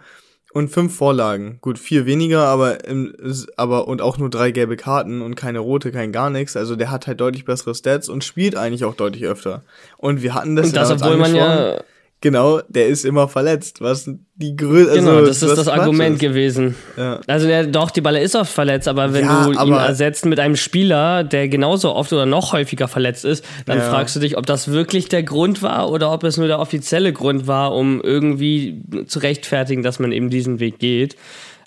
[0.52, 1.58] und fünf Vorlagen.
[1.60, 3.14] Gut, vier weniger, aber, im,
[3.56, 6.56] aber und auch nur drei gelbe Karten und keine rote, kein gar nichts.
[6.56, 9.64] Also der hat halt deutlich bessere Stats und spielt eigentlich auch deutlich öfter.
[9.96, 11.80] Und wir hatten das Und das, damals obwohl man ja.
[12.20, 14.94] Genau, der ist immer verletzt, was die Größe.
[14.94, 16.20] Genau, also, das ist das Quatsch Argument ist.
[16.20, 16.74] gewesen.
[16.96, 17.20] Ja.
[17.28, 20.26] Also der, doch, die Balle ist oft verletzt, aber wenn Ja, du ihn aber- ersetzt
[20.26, 23.84] mit einem Spieler, der genauso oft oder noch häufiger verletzt ist, dann Ja.
[23.88, 27.12] fragst du dich, ob das wirklich der Grund war oder ob es nur der offizielle
[27.12, 31.14] Grund war, um irgendwie zu rechtfertigen, dass man eben diesen Weg geht.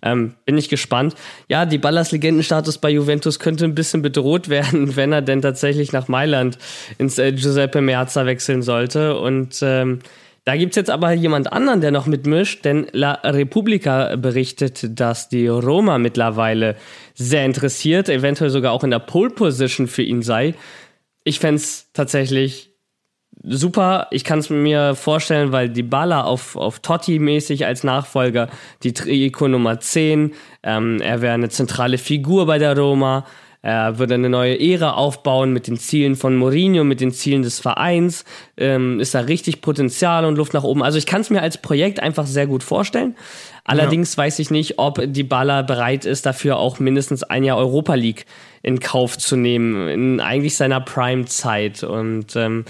[0.03, 1.13] Ähm, bin ich gespannt.
[1.47, 5.93] Ja, die Ballas Legendenstatus bei Juventus könnte ein bisschen bedroht werden, wenn er denn tatsächlich
[5.93, 6.57] nach Mailand
[6.97, 9.15] ins äh, Giuseppe Meazza wechseln sollte.
[9.17, 9.99] Und ähm,
[10.43, 15.47] da gibt's jetzt aber jemand anderen, der noch mitmischt, denn La Repubblica berichtet, dass die
[15.47, 16.75] Roma mittlerweile
[17.13, 20.55] sehr interessiert, eventuell sogar auch in der Pole Position für ihn sei.
[21.23, 22.71] Ich fänd's tatsächlich
[23.43, 24.07] super.
[24.11, 28.49] Ich kann es mir vorstellen, weil die Baller auf, auf Totti-mäßig als Nachfolger,
[28.83, 30.33] die Trikot Nummer 10,
[30.63, 33.25] ähm, er wäre eine zentrale Figur bei der Roma.
[33.63, 37.59] Er würde eine neue Ära aufbauen mit den Zielen von Mourinho, mit den Zielen des
[37.59, 38.25] Vereins.
[38.57, 40.81] Ähm, ist da richtig Potenzial und Luft nach oben.
[40.81, 43.15] Also ich kann es mir als Projekt einfach sehr gut vorstellen.
[43.63, 44.23] Allerdings ja.
[44.23, 48.25] weiß ich nicht, ob die Baller bereit ist, dafür auch mindestens ein Jahr Europa League
[48.63, 51.83] in Kauf zu nehmen, in eigentlich seiner Prime-Zeit.
[51.83, 52.65] Und ähm,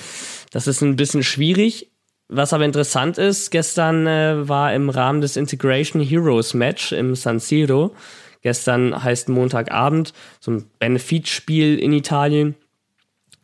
[0.52, 1.88] das ist ein bisschen schwierig.
[2.28, 7.40] Was aber interessant ist, gestern äh, war im Rahmen des Integration Heroes Match im San
[7.40, 7.94] Siro,
[8.42, 12.56] gestern heißt Montagabend, so ein Benefitspiel in Italien.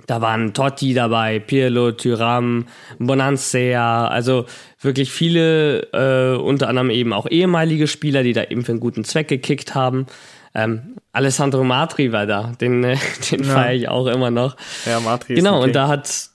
[0.06, 2.68] Da waren Totti dabei, Pirlo, Tyram,
[3.00, 4.46] Bonansea, also
[4.80, 9.04] wirklich viele, äh, unter anderem eben auch ehemalige Spieler, die da eben für einen guten
[9.04, 10.06] Zweck gekickt haben.
[10.54, 12.98] Ähm, Alessandro Matri war da, den, äh,
[13.32, 13.54] den ja.
[13.54, 14.56] feiere ich auch immer noch.
[14.86, 16.30] Ja, Matri ist Genau, und da hat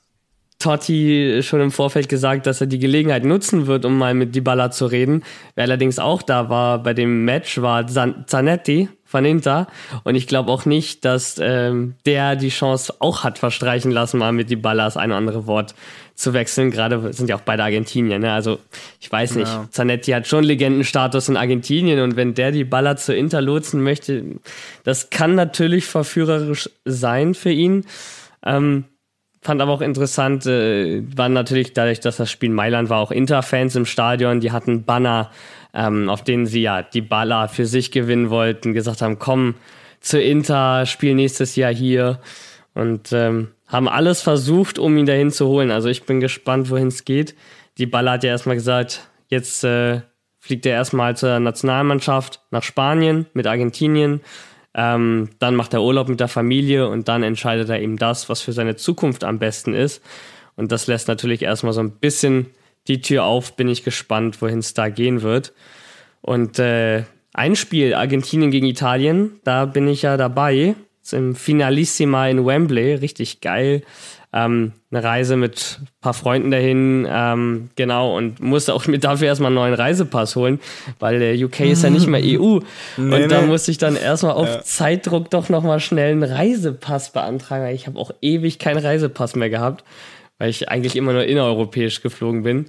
[0.62, 4.70] Totti schon im Vorfeld gesagt, dass er die Gelegenheit nutzen wird, um mal mit Dybala
[4.70, 5.24] zu reden.
[5.56, 9.66] Wer allerdings auch da war bei dem Match, war Zanetti von Inter.
[10.04, 14.32] Und ich glaube auch nicht, dass ähm, der die Chance auch hat verstreichen lassen, mal
[14.32, 15.74] mit Dybala das ein oder andere Wort
[16.14, 16.70] zu wechseln.
[16.70, 18.18] Gerade sind ja auch beide Argentinier.
[18.18, 18.32] Ne?
[18.32, 18.60] Also
[19.00, 19.66] ich weiß nicht, ja.
[19.70, 24.24] Zanetti hat schon Legendenstatus in Argentinien und wenn der die Baller zu Inter lotsen möchte,
[24.84, 27.84] das kann natürlich verführerisch sein für ihn.
[28.44, 28.84] Ähm,
[29.44, 33.10] Fand aber auch interessant, äh, waren natürlich dadurch, dass das Spiel in Mailand war, auch
[33.10, 35.32] Inter-Fans im Stadion, die hatten Banner,
[35.74, 39.56] ähm, auf denen sie ja die Baller für sich gewinnen wollten, gesagt haben, komm
[39.98, 42.20] zu Inter, spiel nächstes Jahr hier
[42.74, 45.72] und ähm, haben alles versucht, um ihn dahin zu holen.
[45.72, 47.34] Also ich bin gespannt, wohin es geht.
[47.78, 50.02] Die Baller hat ja erstmal gesagt, jetzt äh,
[50.38, 54.20] fliegt er erstmal zur Nationalmannschaft nach Spanien mit Argentinien
[54.74, 58.40] ähm, dann macht er Urlaub mit der Familie und dann entscheidet er eben das, was
[58.40, 60.02] für seine Zukunft am besten ist.
[60.56, 62.46] Und das lässt natürlich erstmal so ein bisschen
[62.88, 63.56] die Tür auf.
[63.56, 65.52] Bin ich gespannt, wohin es da gehen wird.
[66.20, 67.04] Und äh,
[67.34, 70.74] ein Spiel, Argentinien gegen Italien, da bin ich ja dabei.
[71.10, 73.82] Im Finalissima in Wembley, richtig geil
[74.32, 79.28] ähm, eine Reise mit ein paar Freunden dahin, ähm, genau, und musste auch mir dafür
[79.28, 80.58] erstmal einen neuen Reisepass holen,
[80.98, 82.60] weil der UK ist ja nicht mehr EU.
[82.96, 83.46] Nee, und da nee.
[83.46, 84.62] musste ich dann erstmal auf ja.
[84.62, 87.74] Zeitdruck doch nochmal schnell einen Reisepass beantragen.
[87.74, 89.84] Ich habe auch ewig keinen Reisepass mehr gehabt,
[90.38, 92.66] weil ich eigentlich immer nur innereuropäisch geflogen bin.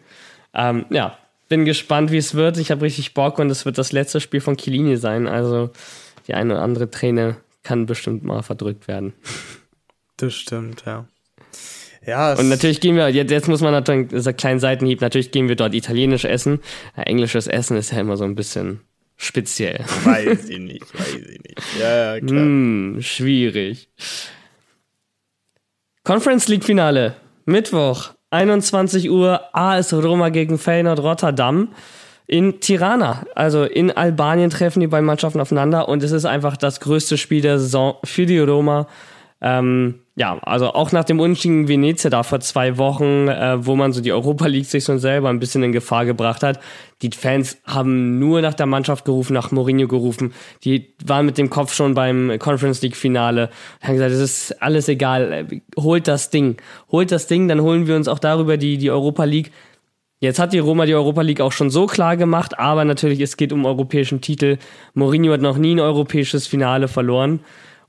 [0.54, 2.58] Ähm, ja, bin gespannt, wie es wird.
[2.58, 5.28] Ich habe richtig Bock und es wird das letzte Spiel von Kilini sein.
[5.28, 5.70] Also
[6.28, 9.14] die eine oder andere Träne kann bestimmt mal verdrückt werden.
[10.18, 11.06] Das stimmt, ja.
[12.06, 15.48] Ja, und natürlich gehen wir, jetzt, jetzt muss man natürlich, dieser kleinen Seitenhieb, natürlich gehen
[15.48, 16.60] wir dort italienisch essen.
[16.96, 18.82] Englisches Essen ist ja immer so ein bisschen
[19.16, 19.80] speziell.
[20.04, 21.62] Weiß ich nicht, weiß ich nicht.
[21.80, 22.42] Ja, ja klar.
[22.42, 23.90] Hm, schwierig.
[26.04, 27.16] Conference League Finale.
[27.46, 31.70] Mittwoch, 21 Uhr, AS Roma gegen Feyenoord Rotterdam
[32.28, 33.26] in Tirana.
[33.36, 37.42] Also in Albanien treffen die beiden Mannschaften aufeinander und es ist einfach das größte Spiel
[37.42, 38.88] der Saison für die Roma.
[39.46, 43.92] Ähm, ja, also auch nach dem Unentschieden Venezia da vor zwei Wochen, äh, wo man
[43.92, 46.62] so die Europa League sich so selber ein bisschen in Gefahr gebracht hat.
[47.02, 50.34] Die Fans haben nur nach der Mannschaft gerufen, nach Mourinho gerufen.
[50.64, 53.50] Die waren mit dem Kopf schon beim Conference League Finale.
[53.82, 55.48] Haben gesagt, es ist alles egal.
[55.78, 56.56] Holt das Ding.
[56.90, 59.52] Holt das Ding, dann holen wir uns auch darüber die, die Europa League.
[60.22, 63.36] Jetzt hat die Roma die Europa League auch schon so klar gemacht, aber natürlich, es
[63.36, 64.58] geht um europäischen Titel.
[64.94, 67.42] Mourinho hat noch nie ein europäisches Finale verloren.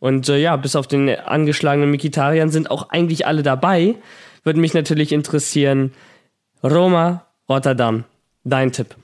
[0.05, 3.95] Und äh, ja, bis auf den angeschlagenen Mikitarian sind auch eigentlich alle dabei.
[4.43, 5.95] Würde mich natürlich interessieren.
[6.63, 8.05] Roma, Rotterdam.
[8.45, 8.97] Dein Tipp.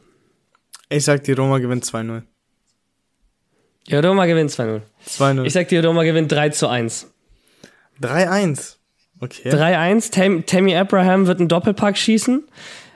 [0.90, 2.20] Ich sag, die Roma gewinnt 2-0.
[3.88, 4.82] Die Roma gewinnt 2-0.
[5.09, 5.44] 2-0.
[5.46, 7.11] Ich sag, die Roma gewinnt 3 zu 1.
[8.03, 8.76] 3-1.
[9.20, 9.48] Okay.
[9.48, 10.12] 3-1.
[10.12, 12.44] Tam Tammy Abraham wird einen Doppelpack schießen.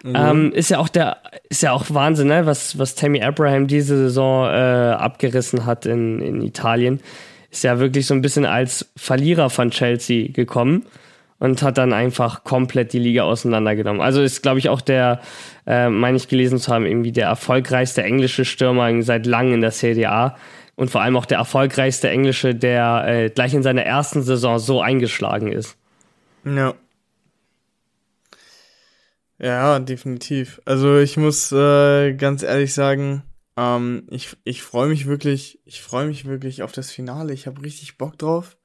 [0.03, 0.15] Mhm.
[0.15, 2.45] Ähm, ist ja auch der, ist ja auch Wahnsinn, ne?
[2.45, 7.01] was, was Tammy Abraham diese Saison äh, abgerissen hat in, in Italien
[7.55, 10.85] ist ja wirklich so ein bisschen als Verlierer von Chelsea gekommen
[11.39, 14.01] und hat dann einfach komplett die Liga auseinandergenommen.
[14.01, 15.21] Also ist, glaube ich, auch der,
[15.67, 19.71] äh, meine ich gelesen zu haben, irgendwie der erfolgreichste englische Stürmer seit langem in der
[19.71, 20.37] Serie A
[20.77, 24.81] und vor allem auch der erfolgreichste englische, der äh, gleich in seiner ersten Saison so
[24.81, 25.77] eingeschlagen ist.
[26.45, 26.75] Ja.
[29.39, 30.61] Ja, definitiv.
[30.65, 33.23] Also ich muss äh, ganz ehrlich sagen,
[33.57, 37.33] ähm, ich ich freue mich wirklich, ich freue mich wirklich auf das Finale.
[37.33, 38.57] Ich habe richtig Bock drauf.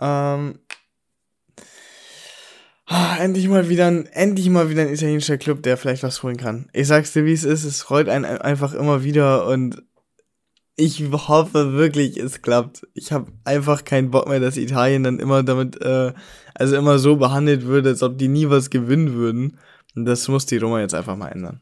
[0.00, 0.58] Ähm,
[2.86, 6.36] ah, endlich mal wieder ein, endlich mal wieder ein italienischer Club, der vielleicht was holen
[6.36, 6.68] kann.
[6.72, 7.64] Ich sag's dir, wie es ist.
[7.64, 9.82] Es freut einen einfach immer wieder und
[10.76, 12.86] ich hoffe wirklich, es klappt.
[12.94, 16.12] Ich habe einfach keinen Bock mehr, dass Italien dann immer damit, äh,
[16.54, 19.58] also immer so behandelt wird, als ob die nie was gewinnen würden.
[19.94, 21.60] Und das muss die Roma jetzt einfach mal ändern.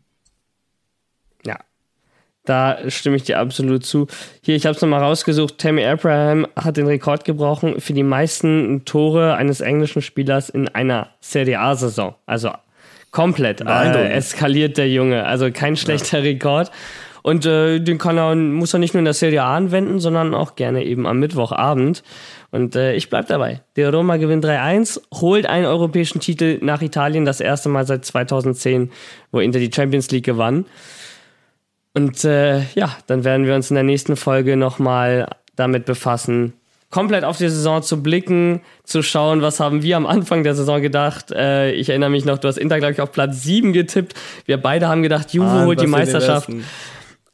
[2.44, 4.06] Da stimme ich dir absolut zu.
[4.42, 5.58] Hier, ich habe es nochmal rausgesucht.
[5.58, 11.08] Tammy Abraham hat den Rekord gebrochen für die meisten Tore eines englischen Spielers in einer
[11.20, 12.14] Serie A-Saison.
[12.26, 12.50] Also
[13.10, 15.26] komplett äh, eskaliert der Junge.
[15.26, 16.24] Also kein schlechter ja.
[16.24, 16.70] Rekord.
[17.22, 20.34] Und äh, den kann er, muss er nicht nur in der Serie A anwenden, sondern
[20.34, 22.02] auch gerne eben am Mittwochabend.
[22.50, 23.60] Und äh, ich bleib dabei.
[23.76, 28.90] Der Roma gewinnt 3-1, holt einen europäischen Titel nach Italien, das erste Mal seit 2010,
[29.30, 30.64] wo Inter die Champions League gewann.
[31.94, 36.54] Und äh, ja, dann werden wir uns in der nächsten Folge nochmal damit befassen,
[36.90, 40.80] komplett auf die Saison zu blicken, zu schauen, was haben wir am Anfang der Saison
[40.82, 41.30] gedacht.
[41.30, 44.14] Äh, ich erinnere mich noch, du hast Inter, glaube ich, auf Platz 7 getippt.
[44.44, 46.48] Wir beide haben gedacht, Juve ah, holt die Meisterschaft.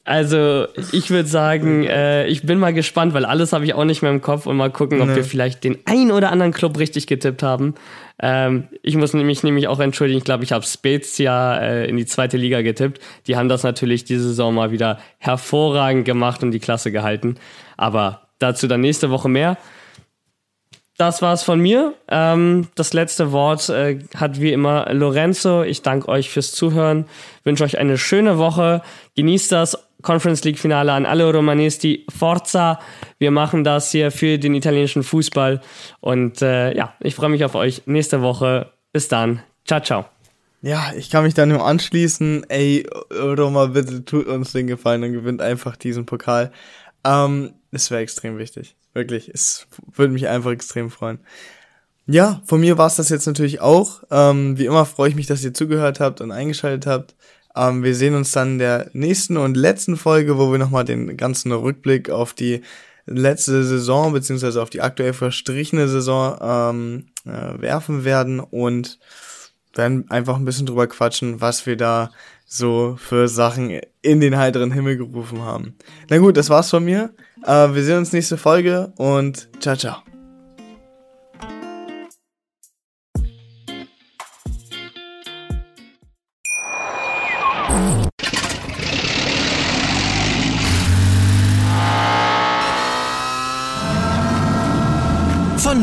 [0.07, 4.03] Also ich würde sagen, äh, ich bin mal gespannt, weil alles habe ich auch nicht
[4.03, 5.17] mehr im Kopf und mal gucken, ob nee.
[5.17, 7.75] wir vielleicht den ein oder anderen Club richtig getippt haben.
[8.23, 12.07] Ähm, ich muss mich nämlich auch entschuldigen, ich glaube, ich habe Spezia äh, in die
[12.07, 13.01] zweite Liga getippt.
[13.27, 17.35] Die haben das natürlich diese Saison mal wieder hervorragend gemacht und die Klasse gehalten.
[17.77, 19.59] Aber dazu dann nächste Woche mehr.
[20.99, 21.95] Das war's von mir.
[22.09, 25.63] Ähm, das letzte Wort äh, hat wie immer Lorenzo.
[25.63, 27.07] Ich danke euch fürs Zuhören,
[27.45, 28.83] wünsche euch eine schöne Woche.
[29.17, 32.07] Genießt das Conference League Finale an alle Romanisti.
[32.17, 32.79] Forza!
[33.19, 35.61] Wir machen das hier für den italienischen Fußball.
[36.01, 38.71] Und äh, ja, ich freue mich auf euch nächste Woche.
[38.93, 39.43] Bis dann.
[39.65, 40.05] Ciao, ciao.
[40.63, 42.45] Ja, ich kann mich da nur anschließen.
[42.51, 46.53] Ey, Roma, bitte tut uns den Gefallen und gewinnt einfach diesen Pokal.
[47.05, 48.77] Ähm, es wäre extrem wichtig.
[48.93, 49.29] Wirklich.
[49.29, 51.21] Es würde mich einfach extrem freuen.
[52.07, 54.03] Ja, von mir war es das jetzt natürlich auch.
[54.11, 57.17] Ähm, wie immer freue ich mich, dass ihr zugehört habt und eingeschaltet habt.
[57.57, 61.17] Ähm, wir sehen uns dann in der nächsten und letzten Folge, wo wir nochmal den
[61.17, 62.63] ganzen Rückblick auf die
[63.07, 68.99] letzte Saison beziehungsweise auf die aktuell verstrichene Saison ähm, äh, werfen werden und
[69.75, 72.11] werden einfach ein bisschen drüber quatschen, was wir da
[72.47, 75.75] so für Sachen in den heiteren Himmel gerufen haben.
[76.09, 77.11] Na gut, das war's von mir.
[77.45, 80.16] Äh, wir sehen uns nächste Folge und ciao, ciao.